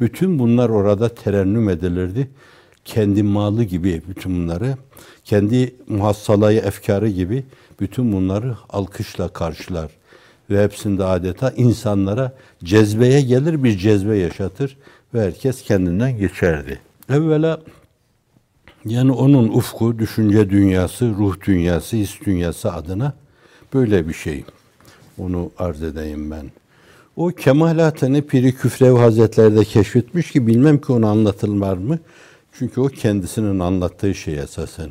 [0.01, 2.31] Bütün bunlar orada terennüm edilirdi.
[2.85, 4.77] Kendi malı gibi bütün bunları,
[5.25, 7.45] kendi muhassalayı efkarı gibi
[7.81, 9.91] bütün bunları alkışla karşılar.
[10.51, 12.33] Ve hepsinde adeta insanlara
[12.65, 14.77] cezbeye gelir, bir cezbe yaşatır
[15.15, 16.81] ve herkes kendinden geçerdi.
[17.09, 17.61] Evvela
[18.85, 23.13] yani onun ufku, düşünce dünyası, ruh dünyası, his dünyası adına
[23.75, 24.45] böyle bir şey.
[25.19, 26.47] Onu arz edeyim ben.
[27.17, 31.99] O kemalatını Piri Küfrev Hazretleri de keşfetmiş ki bilmem ki onu anlatılmaz mı?
[32.59, 34.91] Çünkü o kendisinin anlattığı şey esasen.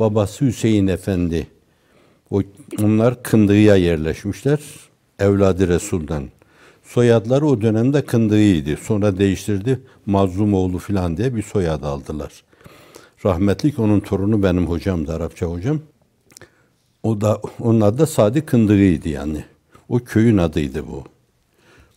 [0.00, 1.46] Babası Hüseyin Efendi.
[2.30, 2.42] O,
[2.82, 4.60] onlar Kındık'a yerleşmişler.
[5.18, 6.28] Evladı Resul'den.
[6.84, 8.76] Soyadları o dönemde Kındık'ıydı.
[8.76, 9.80] Sonra değiştirdi.
[10.06, 12.47] Mazlumoğlu filan diye bir soyad aldılar.
[13.24, 15.80] Rahmetlik onun torunu benim hocam da Arapça hocam.
[17.02, 19.44] O da onun adı da Sadi Kındık'ıydı yani.
[19.88, 21.04] O köyün adıydı bu.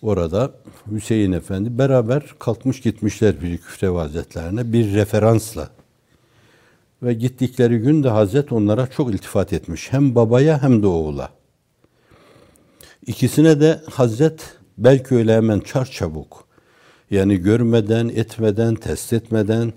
[0.01, 0.51] Orada
[0.91, 5.69] Hüseyin Efendi beraber kalkmış gitmişler bir Küfrev Hazretlerine bir referansla.
[7.03, 9.93] Ve gittikleri gün de Hazret onlara çok iltifat etmiş.
[9.93, 11.29] Hem babaya hem de oğula.
[13.07, 16.45] İkisine de Hazret belki öyle hemen çar çabuk.
[17.11, 19.73] Yani görmeden, etmeden, test etmeden,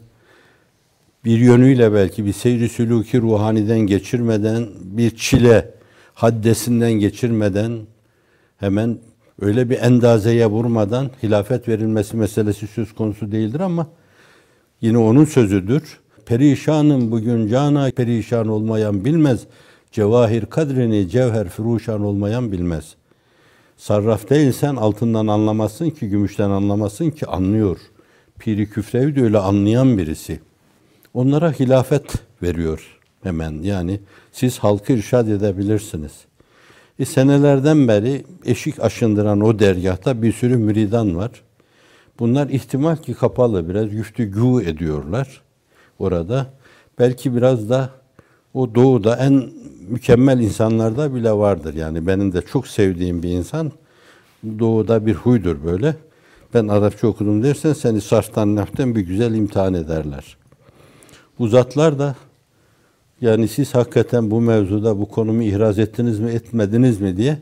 [1.25, 5.71] bir yönüyle belki bir seyri sülûki ruhaniden geçirmeden, bir çile
[6.15, 7.79] haddesinden geçirmeden
[8.57, 8.99] hemen
[9.41, 13.87] öyle bir endazeye vurmadan hilafet verilmesi meselesi söz konusu değildir ama
[14.81, 16.01] yine onun sözüdür.
[16.27, 19.41] Perişanım bugün cana perişan olmayan bilmez.
[19.93, 22.95] Cevahir kadrini cevher furuşan olmayan bilmez.
[23.77, 27.79] Sarraf değilsen altından anlamazsın ki, gümüşten anlamazsın ki anlıyor.
[28.39, 30.41] Piri Küfrevi de öyle anlayan birisi.
[31.15, 33.63] Onlara hilafet veriyor hemen.
[33.63, 34.01] Yani
[34.33, 36.35] siz halkı irşad edebilirsiniz.''
[36.99, 41.31] E, senelerden beri eşik aşındıran o dergahta bir sürü müridan var.
[42.19, 45.43] Bunlar ihtimal ki kapalı biraz güftügü ediyorlar
[45.99, 46.47] orada.
[46.99, 47.91] Belki biraz da
[48.55, 49.51] o doğuda en
[49.89, 51.75] mükemmel insanlarda bile vardır.
[51.75, 53.73] Yani benim de çok sevdiğim bir insan
[54.59, 55.97] doğuda bir huydur böyle.
[56.55, 60.37] Ben Arapça okudum dersen seni sarftan neften bir güzel imtihan ederler.
[61.39, 62.17] Bu zatlar da
[63.21, 67.39] yani siz hakikaten bu mevzuda bu konumu ihraz ettiniz mi etmediniz mi diye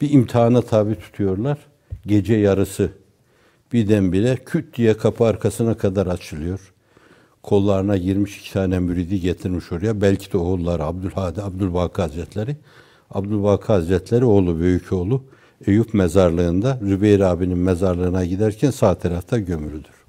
[0.00, 1.58] bir imtihana tabi tutuyorlar.
[2.06, 2.90] Gece yarısı
[3.72, 6.72] birdenbire küt diye kapı arkasına kadar açılıyor.
[7.42, 10.00] Kollarına girmiş iki tane müridi getirmiş oraya.
[10.00, 12.56] Belki de oğulları Abdülhadi, Abdülbaki Hazretleri.
[13.10, 15.22] Abdülbaki Hazretleri oğlu, büyük oğlu
[15.66, 20.03] Eyüp mezarlığında Zübeyir abinin mezarlığına giderken sağ tarafta gömülüdür.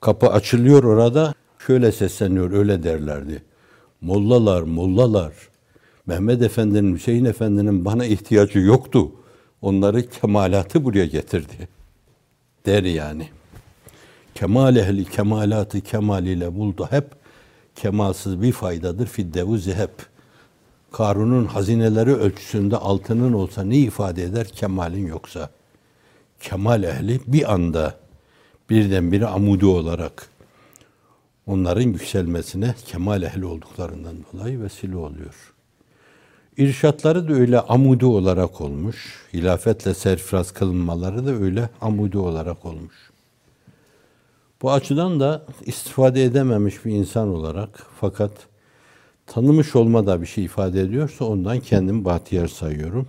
[0.00, 1.34] Kapı açılıyor orada.
[1.66, 3.42] Şöyle sesleniyor, öyle derlerdi.
[4.00, 5.32] Mollalar, mollalar.
[6.06, 9.12] Mehmet Efendi'nin, Hüseyin Efendi'nin bana ihtiyacı yoktu.
[9.62, 11.68] Onları kemalatı buraya getirdi.
[12.66, 13.28] Der yani.
[14.34, 17.04] Kemal ehli kemalatı kemaliyle buldu hep.
[17.76, 19.90] Kemalsız bir faydadır fiddevuzi hep.
[20.92, 25.50] Karun'un hazineleri ölçüsünde altının olsa ne ifade eder kemalin yoksa?
[26.40, 27.94] Kemal ehli bir anda
[28.70, 30.28] birdenbire amudi olarak
[31.46, 35.54] onların yükselmesine kemal ehli olduklarından dolayı vesile oluyor.
[36.56, 39.26] İrşatları da öyle amudi olarak olmuş.
[39.34, 43.10] Hilafetle serfiraz kılınmaları da öyle amudi olarak olmuş.
[44.62, 48.32] Bu açıdan da istifade edememiş bir insan olarak fakat
[49.26, 53.08] tanımış olma da bir şey ifade ediyorsa ondan kendim bahtiyar sayıyorum.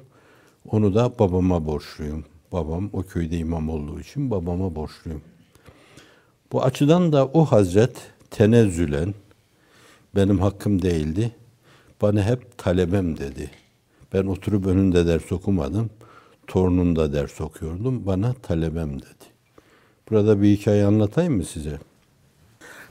[0.70, 2.26] Onu da babama borçluyum.
[2.52, 5.22] Babam o köyde imam olduğu için babama borçluyum.
[6.52, 7.92] Bu açıdan da o hazret
[8.30, 9.14] tenezzülen
[10.16, 11.32] benim hakkım değildi.
[12.02, 13.52] Bana hep talebem dedi.
[14.14, 15.90] Ben oturup önünde ders okumadım.
[16.48, 18.06] Torununda ders okuyordum.
[18.06, 19.26] Bana talebem dedi.
[20.10, 21.80] Burada bir hikaye anlatayım mı size?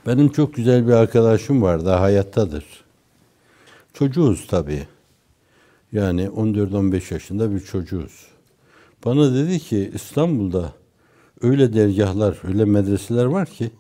[0.07, 1.85] Benim çok güzel bir arkadaşım var.
[1.85, 2.65] Daha hayattadır.
[3.95, 4.87] Çocuğuz tabii.
[5.93, 8.27] Yani 14-15 yaşında bir çocuğuz.
[9.05, 10.73] Bana dedi ki İstanbul'da
[11.43, 13.71] öyle dergahlar, öyle medreseler var ki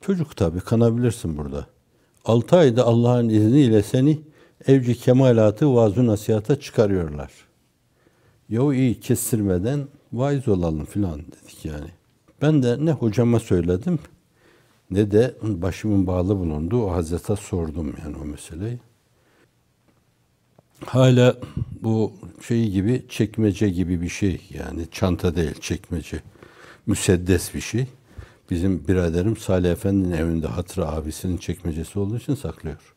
[0.00, 1.66] çocuk tabii kanabilirsin burada.
[2.24, 4.20] 6 ayda Allah'ın izniyle seni
[4.66, 7.32] evci kemalatı vaaz nasihata çıkarıyorlar.
[8.48, 11.90] Yahu iyi kestirmeden vaiz olalım filan dedik yani.
[12.42, 13.98] Ben de ne hocama söyledim
[14.90, 18.78] ne de başımın bağlı bulunduğu o Hazrete sordum yani o meseleyi.
[20.86, 21.36] Hala
[21.82, 22.12] bu
[22.48, 26.22] şey gibi çekmece gibi bir şey yani çanta değil çekmece.
[26.88, 27.86] Müseddes bir şey.
[28.50, 32.94] Bizim biraderim Salih Efendi'nin evinde hatıra abisinin çekmecesi olduğu için saklıyor.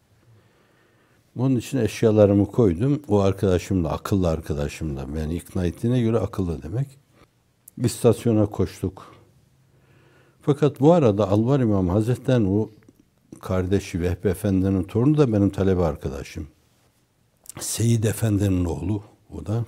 [1.35, 3.01] Bunun için eşyalarımı koydum.
[3.07, 6.87] O arkadaşımla, akıllı arkadaşımla beni ikna ettiğine göre akıllı demek.
[7.77, 9.15] İstasyona koştuk.
[10.41, 12.69] Fakat bu arada Alvar İmam Hazretleri'nin o
[13.41, 16.47] kardeşi Vehbi Efendi'nin torunu da benim talebe arkadaşım.
[17.59, 19.03] Seyit Efendi'nin oğlu
[19.37, 19.65] o da.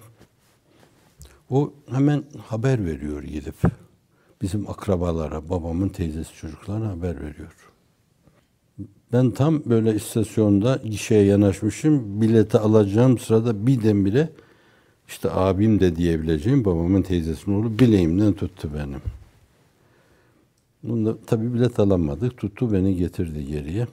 [1.50, 3.83] O hemen haber veriyor gidip.
[4.44, 7.72] Bizim akrabalara, babamın teyzesi çocuklarına haber veriyor.
[9.14, 12.22] Ben tam böyle istasyonda gişeye yanaşmışım.
[12.22, 14.30] Bileti alacağım sırada birdenbire
[15.08, 19.02] işte abim de diyebileceğim babamın teyzesinin oğlu bileğimden tuttu benim.
[20.84, 22.38] Bunda tabii bilet alamadık.
[22.38, 23.88] Tuttu beni getirdi geriye.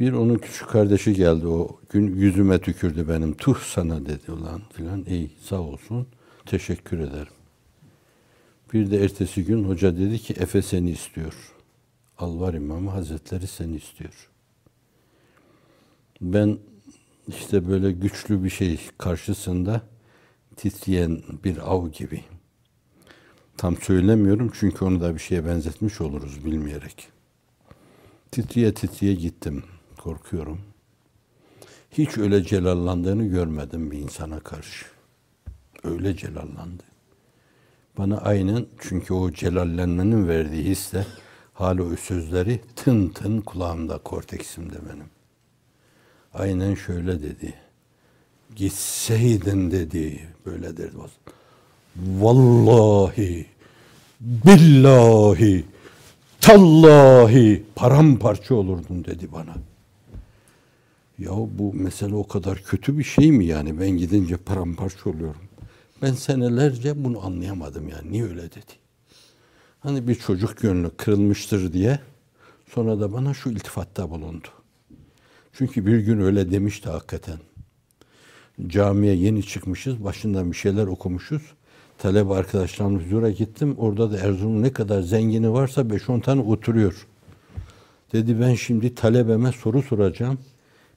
[0.00, 3.34] Bir onun küçük kardeşi geldi o gün yüzüme tükürdü benim.
[3.34, 5.04] Tuh sana dedi ulan filan.
[5.04, 6.06] İyi sağ olsun.
[6.46, 7.35] Teşekkür ederim.
[8.72, 11.54] Bir de ertesi gün hoca dedi ki Efe seni istiyor.
[12.18, 14.28] Alvar İmamı Hazretleri seni istiyor.
[16.20, 16.58] Ben
[17.28, 19.82] işte böyle güçlü bir şey karşısında
[20.56, 22.24] titreyen bir av gibi.
[23.56, 27.08] Tam söylemiyorum çünkü onu da bir şeye benzetmiş oluruz bilmeyerek.
[28.30, 29.64] Titriye titriye gittim.
[29.98, 30.60] Korkuyorum.
[31.90, 34.86] Hiç öyle celallandığını görmedim bir insana karşı.
[35.84, 36.95] Öyle celallandı.
[37.98, 41.06] Bana aynen çünkü o celallenmenin verdiği hisle
[41.54, 45.06] hala o sözleri tın tın kulağımda, korteksimde benim.
[46.34, 47.54] Aynen şöyle dedi.
[48.56, 50.28] Gitseydin dedi.
[50.46, 50.96] Böyle derdi.
[51.96, 53.46] Vallahi,
[54.20, 55.64] billahi,
[56.40, 59.54] tallahi paramparça olurdun dedi bana.
[61.18, 63.80] Ya bu mesele o kadar kötü bir şey mi yani?
[63.80, 65.45] Ben gidince paramparça oluyorum.
[66.02, 68.12] Ben senelerce bunu anlayamadım yani.
[68.12, 68.72] Niye öyle dedi?
[69.80, 71.98] Hani bir çocuk gönlü kırılmıştır diye
[72.74, 74.48] sonra da bana şu iltifatta bulundu.
[75.52, 77.38] Çünkü bir gün öyle demişti hakikaten.
[78.66, 81.42] Camiye yeni çıkmışız, başından bir şeyler okumuşuz.
[81.98, 83.74] Talebe arkadaşlarımla huzura gittim.
[83.78, 87.06] Orada da Erzurum'un ne kadar zengini varsa 5-10 tane oturuyor.
[88.12, 90.38] Dedi ben şimdi talebeme soru soracağım.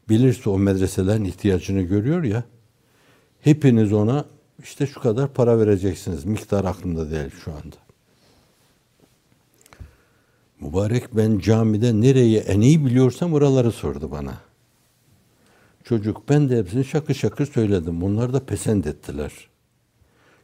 [0.10, 2.44] Bilirse o medreselerin ihtiyacını görüyor ya.
[3.42, 4.26] Hepiniz ona
[4.64, 6.26] işte şu kadar para vereceksiniz.
[6.26, 7.76] Miktar aklımda değil şu anda.
[10.60, 14.34] Mübarek ben camide nereyi en iyi biliyorsam oraları sordu bana.
[15.84, 18.02] Çocuk ben de hepsini şakır şakır söyledim.
[18.02, 19.50] Bunlar da pesend ettiler.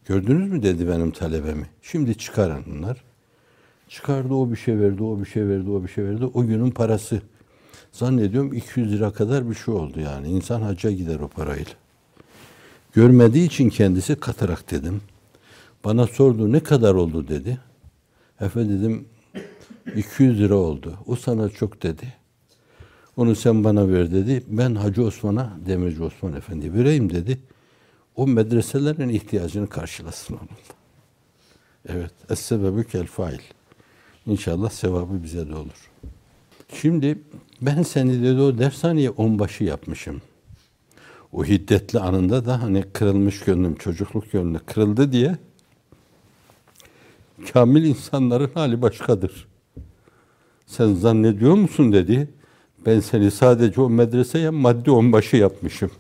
[0.06, 1.70] Gördünüz mü dedi benim talebemi.
[1.82, 3.04] Şimdi çıkarın bunlar.
[3.90, 6.26] Çıkardı o bir şey verdi, o bir şey verdi, o bir şey verdi.
[6.26, 7.22] O günün parası.
[7.92, 10.28] Zannediyorum 200 lira kadar bir şey oldu yani.
[10.28, 11.85] İnsan hacca gider o parayla.
[12.96, 15.02] Görmediği için kendisi katarak dedim.
[15.86, 17.58] Bana sordu ne kadar oldu dedi.
[18.42, 19.08] Efe dedim
[19.96, 20.98] 200 lira oldu.
[21.06, 22.14] O sana çok dedi.
[23.18, 24.44] Onu sen bana ver dedi.
[24.48, 27.40] Ben Hacı Osman'a, Demirci Osman Efendi vereyim dedi.
[28.16, 30.76] O medreselerin ihtiyacını karşılasın onunla.
[31.88, 32.12] Evet.
[32.30, 33.42] Es-sebebü kel fail.
[34.26, 35.90] İnşallah sevabı bize de olur.
[36.74, 37.20] Şimdi
[37.62, 40.22] ben seni dedi o dershaneye onbaşı yapmışım.
[41.36, 45.38] O hiddetli anında da hani kırılmış gönlüm, çocukluk gönlü kırıldı diye
[47.54, 49.48] kamil insanların hali başkadır.
[50.68, 52.30] Sen zannediyor musun dedi.
[52.86, 55.92] Ben seni sadece o medreseye maddi onbaşı yapmışım.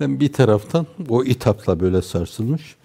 [0.00, 2.76] Ben bir taraftan o itapla böyle sarsılmış.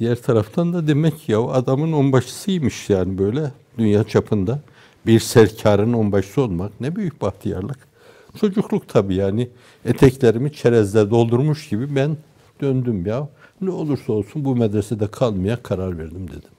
[0.00, 4.60] Diğer taraftan da demek ya o adamın onbaşısıymış yani böyle dünya çapında.
[5.06, 7.91] Bir serkarın onbaşısı olmak ne büyük bahtiyarlık.
[8.40, 9.48] Çocukluk tabii yani
[9.84, 12.16] eteklerimi çerezle doldurmuş gibi ben
[12.60, 13.28] döndüm ya.
[13.60, 16.50] Ne olursa olsun bu medresede kalmaya karar verdim dedim.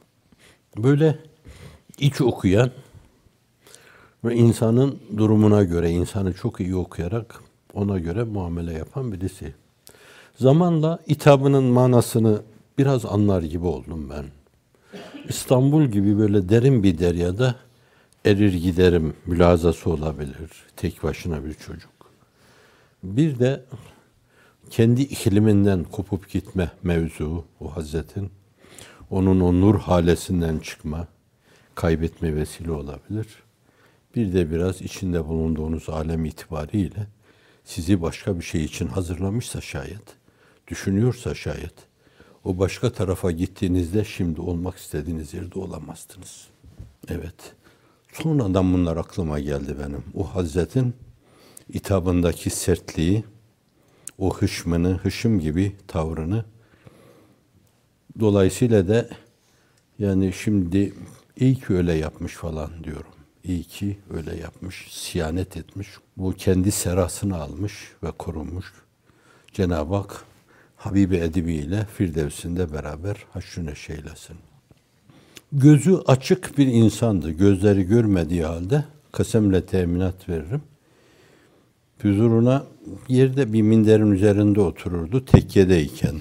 [0.77, 1.19] Böyle
[1.99, 2.71] iç okuyan
[4.23, 7.41] ve insanın durumuna göre, insanı çok iyi okuyarak
[7.73, 9.53] ona göre muamele yapan birisi.
[10.35, 12.41] Zamanla hitabının manasını
[12.77, 14.25] biraz anlar gibi oldum ben.
[15.27, 17.55] İstanbul gibi böyle derin bir deryada
[18.25, 20.49] erir giderim mülazası olabilir.
[20.75, 21.91] Tek başına bir çocuk.
[23.03, 23.65] Bir de
[24.69, 28.31] kendi ikliminden kopup gitme mevzu o Hazretin.
[29.09, 31.07] Onun o nur halesinden çıkma,
[31.75, 33.27] kaybetme vesile olabilir.
[34.15, 37.07] Bir de biraz içinde bulunduğunuz alem itibariyle
[37.63, 40.03] sizi başka bir şey için hazırlamışsa şayet,
[40.67, 41.73] düşünüyorsa şayet,
[42.43, 46.47] o başka tarafa gittiğinizde şimdi olmak istediğiniz yerde olamazdınız.
[47.09, 47.55] Evet.
[48.13, 50.03] Sonradan bunlar aklıma geldi benim.
[50.15, 50.93] O Hazretin
[51.69, 53.23] itabındaki sertliği,
[54.17, 56.45] o hışmını, hışım gibi tavrını
[58.19, 59.09] dolayısıyla da
[59.99, 60.93] yani şimdi
[61.37, 63.11] iyi ki öyle yapmış falan diyorum.
[63.43, 65.87] İyi ki öyle yapmış, siyanet etmiş.
[66.17, 68.73] Bu kendi serasını almış ve korunmuş.
[69.53, 70.25] Cenab-ı Hak
[70.75, 74.37] Habibi Edibi ile Firdevs'inde beraber haşrü neşeylesin.
[75.55, 77.31] Gözü açık bir insandı.
[77.31, 80.61] Gözleri görmediği halde kasemle teminat veririm.
[82.01, 82.63] Huzuruna
[83.07, 86.15] yerde bir minderin üzerinde otururdu tekkedeyken.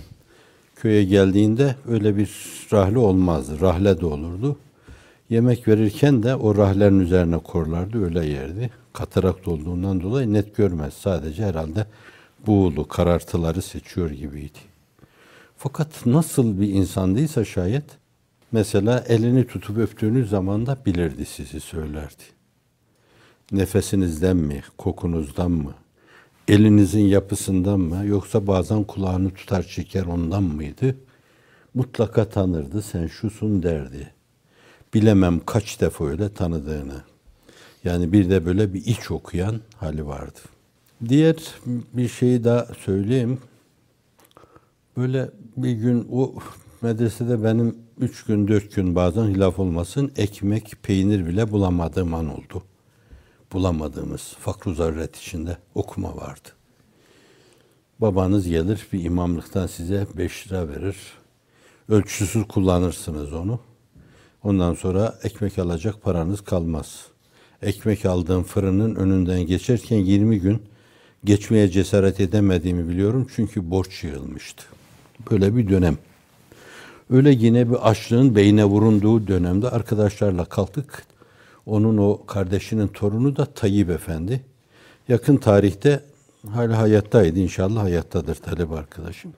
[0.77, 2.31] Köye geldiğinde öyle bir
[2.73, 3.61] rahle olmazdı.
[3.61, 4.59] Rahle de olurdu.
[5.31, 8.71] Yemek verirken de o rahlerin üzerine korlardı, öyle yerdi.
[8.93, 10.95] Katarak olduğundan dolayı net görmez.
[10.95, 11.87] Sadece herhalde
[12.47, 14.59] buğulu, karartıları seçiyor gibiydi.
[15.57, 18.02] Fakat nasıl bir insandıysa şayet,
[18.53, 22.23] mesela elini tutup öptüğünüz zaman da bilirdi sizi söylerdi.
[23.53, 25.75] Nefesinizden mi, kokunuzdan mı,
[26.49, 30.97] elinizin yapısından mı, yoksa bazen kulağını tutar çeker ondan mıydı?
[31.75, 34.13] Mutlaka tanırdı, sen şusun derdi.
[34.95, 37.03] Bilemem kaç defa öyle tanıdığını.
[37.85, 40.39] Yani bir de böyle bir iç okuyan hali vardı.
[41.09, 41.37] Diğer
[41.67, 43.39] bir şeyi daha söyleyeyim.
[44.97, 46.35] Böyle bir gün o
[46.83, 52.63] medresede benim üç gün, dört gün bazen hilaf olmasın ekmek, peynir bile bulamadığım an oldu.
[53.53, 56.49] Bulamadığımız fakru zaruret içinde okuma vardı.
[58.01, 60.97] Babanız gelir bir imamlıktan size beş lira verir.
[61.89, 63.61] Ölçüsüz kullanırsınız onu.
[64.43, 67.07] Ondan sonra ekmek alacak paranız kalmaz.
[67.63, 70.63] Ekmek aldığım fırının önünden geçerken 20 gün
[71.25, 74.65] geçmeye cesaret edemediğimi biliyorum çünkü borç yığılmıştı.
[75.31, 75.99] Böyle bir dönem.
[77.11, 81.07] Öyle yine bir açlığın beyne vurunduğu dönemde arkadaşlarla kalktık.
[81.67, 84.41] Onun o kardeşinin torunu da Tayyip Efendi.
[85.09, 86.01] Yakın tarihte
[86.51, 87.39] hala hayattaydı.
[87.39, 89.33] inşallah hayattadır talep arkadaşım.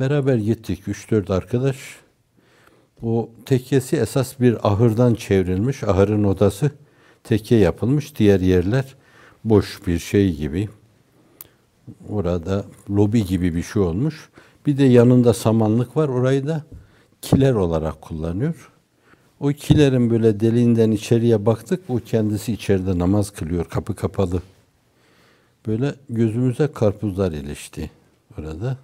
[0.00, 0.82] Beraber gittik.
[0.88, 1.76] 3-4 arkadaş.
[3.02, 5.84] O tekkesi esas bir ahırdan çevrilmiş.
[5.84, 6.70] Ahırın odası
[7.24, 8.18] tekke yapılmış.
[8.18, 8.94] Diğer yerler
[9.44, 10.68] boş bir şey gibi.
[12.08, 14.30] Orada lobi gibi bir şey olmuş.
[14.66, 16.08] Bir de yanında samanlık var.
[16.08, 16.62] Orayı da
[17.22, 18.72] kiler olarak kullanıyor.
[19.40, 21.82] O kilerin böyle deliğinden içeriye baktık.
[21.88, 23.64] O kendisi içeride namaz kılıyor.
[23.64, 24.42] Kapı kapalı.
[25.66, 27.90] Böyle gözümüze karpuzlar ilişti
[28.38, 28.76] orada.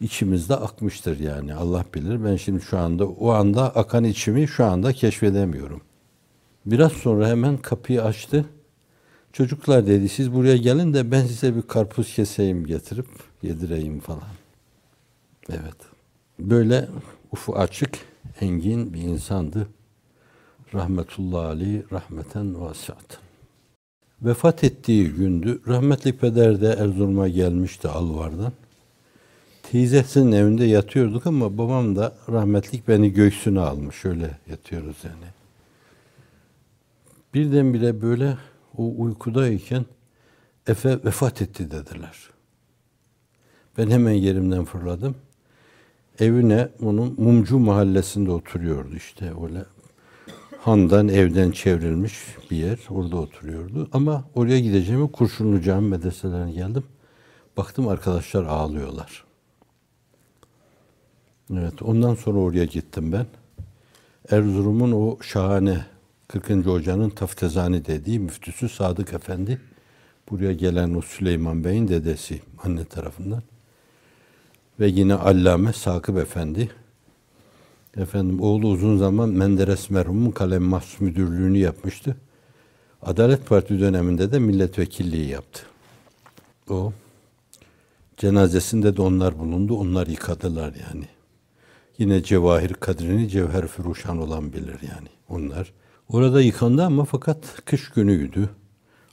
[0.00, 2.24] içimizde akmıştır yani Allah bilir.
[2.24, 5.80] Ben şimdi şu anda o anda akan içimi şu anda keşfedemiyorum.
[6.66, 8.44] Biraz sonra hemen kapıyı açtı.
[9.32, 13.06] Çocuklar dedi siz buraya gelin de ben size bir karpuz keseyim getirip
[13.42, 14.45] yedireyim falan.
[15.50, 15.76] Evet.
[16.38, 16.88] Böyle
[17.32, 17.98] ufu açık,
[18.40, 19.68] engin bir insandı.
[20.74, 23.20] Rahmetullahi aleyh, rahmeten vasiaten.
[24.22, 25.60] Vefat ettiği gündü.
[25.68, 28.52] Rahmetli peder de Erzurum'a gelmişti Alvar'dan.
[29.62, 34.04] Teyzesinin evinde yatıyorduk ama babam da rahmetlik beni göğsüne almış.
[34.04, 35.26] Öyle yatıyoruz yani.
[37.34, 38.38] Birdenbire böyle
[38.76, 39.84] o uykudayken
[40.66, 42.30] Efe vefat etti dediler.
[43.78, 45.14] Ben hemen yerimden fırladım.
[46.18, 49.64] Evine onun Mumcu mahallesinde oturuyordu işte öyle
[50.66, 52.14] handan evden çevrilmiş
[52.50, 52.78] bir yer.
[52.90, 53.88] Orada oturuyordu.
[53.92, 56.84] Ama oraya gideceğimi Kurşunlu Cami medreselerine geldim.
[57.56, 59.24] Baktım arkadaşlar ağlıyorlar.
[61.52, 63.26] Evet, ondan sonra oraya gittim ben.
[64.30, 65.86] Erzurum'un o şahane
[66.28, 66.50] 40.
[66.50, 69.60] Hoca'nın Taftezani dediği müftüsü Sadık Efendi.
[70.30, 73.42] Buraya gelen o Süleyman Bey'in dedesi anne tarafından.
[74.80, 76.70] Ve yine Allame Sakıp Efendi.
[77.96, 82.16] Efendim oğlu uzun zaman Menderes merhumun kalem mahsus müdürlüğünü yapmıştı.
[83.02, 85.62] Adalet Parti döneminde de milletvekilliği yaptı.
[86.70, 86.92] O
[88.16, 89.76] cenazesinde de onlar bulundu.
[89.76, 91.04] Onlar yıkadılar yani.
[91.98, 95.72] Yine cevahir kadrini cevher furuşan olan bilir yani onlar.
[96.08, 98.48] Orada yıkandı ama fakat kış günüydü.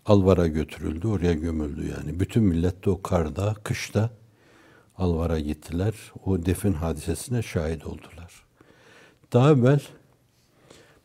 [0.06, 2.20] Alvar'a götürüldü, oraya gömüldü yani.
[2.20, 4.10] Bütün millet de o karda, kışta
[4.98, 5.94] Alvar'a gittiler.
[6.26, 8.44] O defin hadisesine şahit oldular.
[9.34, 9.82] Daha evvel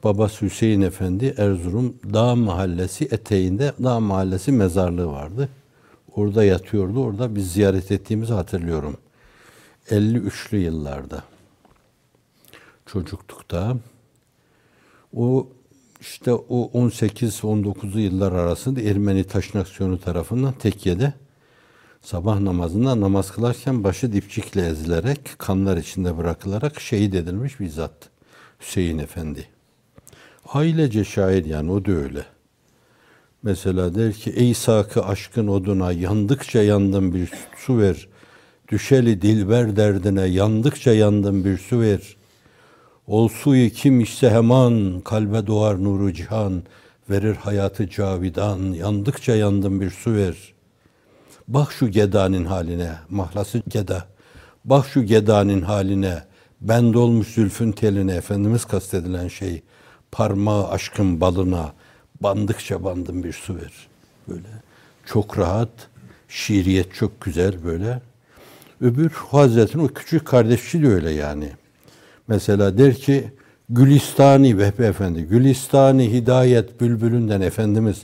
[0.05, 5.49] babası Hüseyin Efendi Erzurum Dağ Mahallesi eteğinde Dağ Mahallesi mezarlığı vardı.
[6.14, 7.05] Orada yatıyordu.
[7.05, 8.97] Orada biz ziyaret ettiğimizi hatırlıyorum.
[9.91, 11.22] 53'lü yıllarda.
[12.86, 13.76] Çocuklukta.
[15.16, 15.49] O
[16.01, 21.12] işte o 18-19'lu yıllar arasında Ermeni Taşnaksiyonu tarafından Tekke'de
[22.11, 28.09] sabah namazında namaz kılarken başı dipçikle ezilerek, kanlar içinde bırakılarak şehit edilmiş bir zat.
[28.61, 29.49] Hüseyin Efendi.
[30.53, 32.25] Ailece şair yani o da öyle.
[33.43, 38.09] Mesela der ki ey sakı aşkın oduna yandıkça yandım bir su ver.
[38.69, 42.17] Düşeli dilber derdine yandıkça yandım bir su ver.
[43.07, 46.63] Ol suyu kim içse hemen kalbe doğar nuru cihan.
[47.11, 50.58] Verir hayatı cavidan yandıkça yandım bir su ver.
[51.49, 54.05] Bak şu gedanın haline mahlası geda.
[54.65, 56.23] Bak şu gedanın haline
[56.61, 59.63] ben dolmuş zülfün teline Efendimiz kastedilen şey
[60.13, 61.73] parmağı aşkın balına
[62.21, 63.73] bandıkça bandım bir su ver.
[64.29, 64.49] Böyle
[65.07, 65.69] çok rahat,
[66.29, 68.01] şiiriyet çok güzel böyle.
[68.81, 71.51] Öbür Hazretin o küçük kardeşi de öyle yani.
[72.29, 73.31] Mesela der ki
[73.69, 78.03] Gülistani Vehbi Efendi, Gülistani Hidayet Bülbülünden Efendimiz,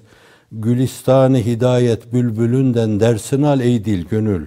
[0.60, 4.46] Gülistani Hidayet Bülbülünden dersin al ey dil gönül.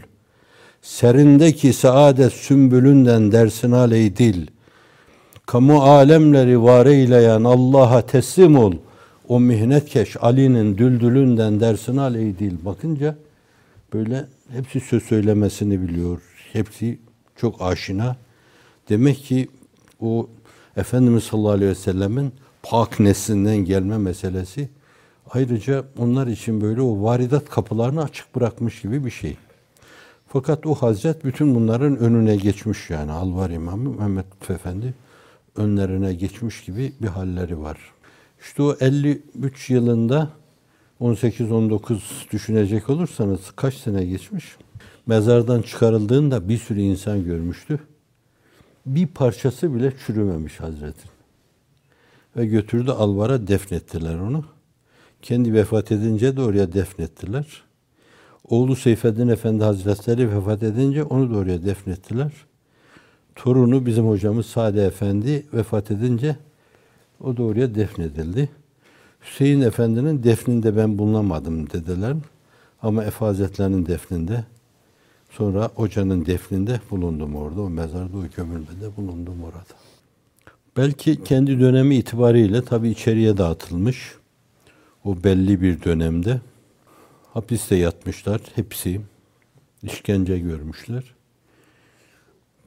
[0.81, 4.47] Serindeki saadet sümbülünden dersin al ey dil.
[5.45, 8.73] Kamu alemleri var eyleyen Allah'a teslim ol.
[9.27, 12.65] O mihnetkeş Ali'nin düldülünden dersin al ey dil.
[12.65, 13.15] Bakınca
[13.93, 16.21] böyle hepsi söz söylemesini biliyor.
[16.53, 16.99] Hepsi
[17.35, 18.15] çok aşina.
[18.89, 19.47] Demek ki
[20.01, 20.29] o
[20.77, 22.31] Efendimiz sallallahu aleyhi ve sellemin
[22.63, 24.69] pak neslinden gelme meselesi
[25.31, 29.37] ayrıca onlar için böyle o varidat kapılarını açık bırakmış gibi bir şey.
[30.27, 34.93] Fakat o Hazret bütün bunların önüne geçmiş yani Alvar İmamı Mehmet Lütfü Efendi
[35.55, 37.77] önlerine geçmiş gibi bir halleri var.
[38.41, 40.29] İşte o 53 yılında
[41.01, 41.99] 18-19
[42.31, 44.57] düşünecek olursanız kaç sene geçmiş?
[45.05, 47.79] Mezardan çıkarıldığında bir sürü insan görmüştü.
[48.85, 51.11] Bir parçası bile çürümemiş Hazretin.
[52.37, 54.45] Ve götürdü Alvar'a defnettiler onu.
[55.21, 57.63] Kendi vefat edince de oraya defnettiler.
[58.49, 62.31] Oğlu Seyfeddin Efendi Hazretleri vefat edince onu da oraya defnettiler.
[63.35, 66.35] Torunu bizim hocamız Sade Efendi vefat edince
[67.23, 68.49] o da oraya defnedildi.
[69.21, 72.15] Hüseyin Efendi'nin defninde ben bulunamadım dediler.
[72.81, 74.43] Ama Efe Hazretleri'nin defninde
[75.29, 77.61] sonra hocanın defninde bulundum orada.
[77.61, 79.73] O mezarda o gömülmede bulundum orada.
[80.77, 84.15] Belki kendi dönemi itibariyle tabi içeriye dağıtılmış.
[85.07, 86.41] O belli bir dönemde.
[87.33, 89.01] Hapiste yatmışlar hepsi.
[89.83, 91.03] işkence görmüşler.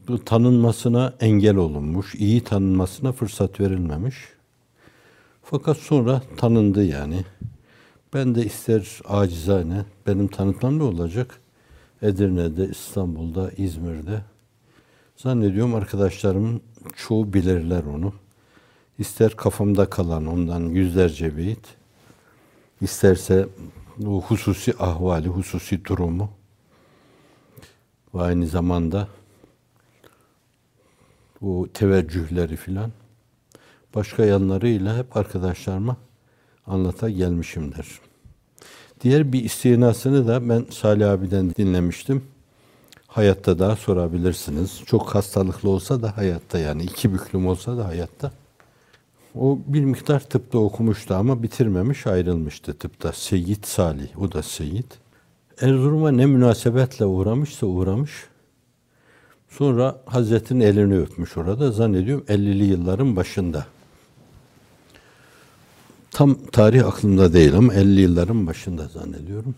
[0.09, 4.16] Bu tanınmasına engel olunmuş, iyi tanınmasına fırsat verilmemiş.
[5.43, 7.24] Fakat sonra tanındı yani.
[8.14, 11.41] Ben de ister acizane, benim tanıtmam ne olacak?
[12.03, 14.20] Edirne'de, İstanbul'da, İzmir'de
[15.16, 16.61] Zannediyorum arkadaşlarımın
[16.97, 18.12] çoğu bilirler onu.
[18.99, 21.80] İster kafamda kalan ondan yüzlerce beyit,
[22.81, 23.49] isterse
[23.99, 26.31] bu hususi ahvali, hususi durumu
[28.14, 29.09] ve aynı zamanda
[31.41, 32.93] bu teveccühleri filan
[33.95, 35.97] başka yanlarıyla hep arkadaşlarıma
[36.66, 38.01] anlata gelmişimdir.
[39.01, 42.24] Diğer bir istinasını da ben Salih abiden dinlemiştim.
[43.07, 44.83] Hayatta daha sorabilirsiniz.
[44.87, 48.33] Çok hastalıklı olsa da hayatta yani iki büklüm olsa da hayatta.
[49.35, 53.12] O bir miktar tıpta okumuştu ama bitirmemiş ayrılmıştı tıpta.
[53.12, 54.91] Seyyid Salih, o da Seyyid.
[55.61, 58.11] Erzurum'a ne münasebetle uğramışsa uğramış.
[59.49, 61.72] Sonra Hazret'in elini öpmüş orada.
[61.72, 63.66] Zannediyorum 50'li yılların başında.
[66.11, 69.55] Tam tarih aklımda değil ama 50 yılların başında zannediyorum.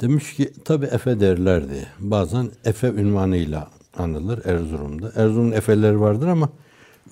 [0.00, 1.86] Demiş ki tabi Efe derlerdi.
[1.98, 5.12] Bazen Efe ünvanıyla anılır Erzurum'da.
[5.16, 6.48] Erzurum'un Efeleri vardır ama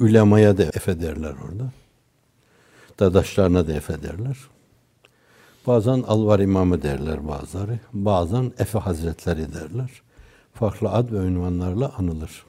[0.01, 1.71] ülemaya da Efe derler orada.
[3.01, 4.37] Dadaşlarına da Efe derler.
[5.67, 7.79] Bazen Alvar İmamı derler bazıları.
[7.93, 9.91] Bazen Efe Hazretleri derler.
[10.55, 12.45] Farklı ad ve ünvanlarla anılır.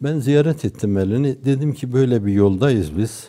[0.00, 1.44] Ben ziyaret ettim elini.
[1.44, 3.28] Dedim ki böyle bir yoldayız biz.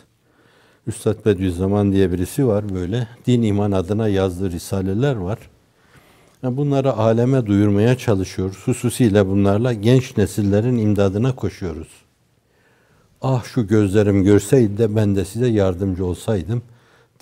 [0.86, 3.08] Üstad Bediüzzaman diye birisi var böyle.
[3.26, 5.38] Din iman adına yazdığı risaleler var.
[6.42, 8.58] Yani bunları aleme duyurmaya çalışıyoruz.
[8.64, 11.88] Hususiyle bunlarla genç nesillerin imdadına koşuyoruz.
[13.22, 16.62] Ah şu gözlerim görseydi de ben de size yardımcı olsaydım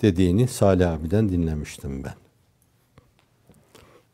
[0.01, 2.13] dediğini Salih abiden dinlemiştim ben.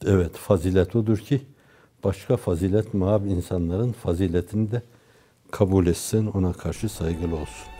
[0.05, 1.41] Evet fazilet odur ki
[2.03, 4.81] başka fazilet muhab insanların faziletini de
[5.51, 7.74] kabul etsin, ona karşı saygılı olsun.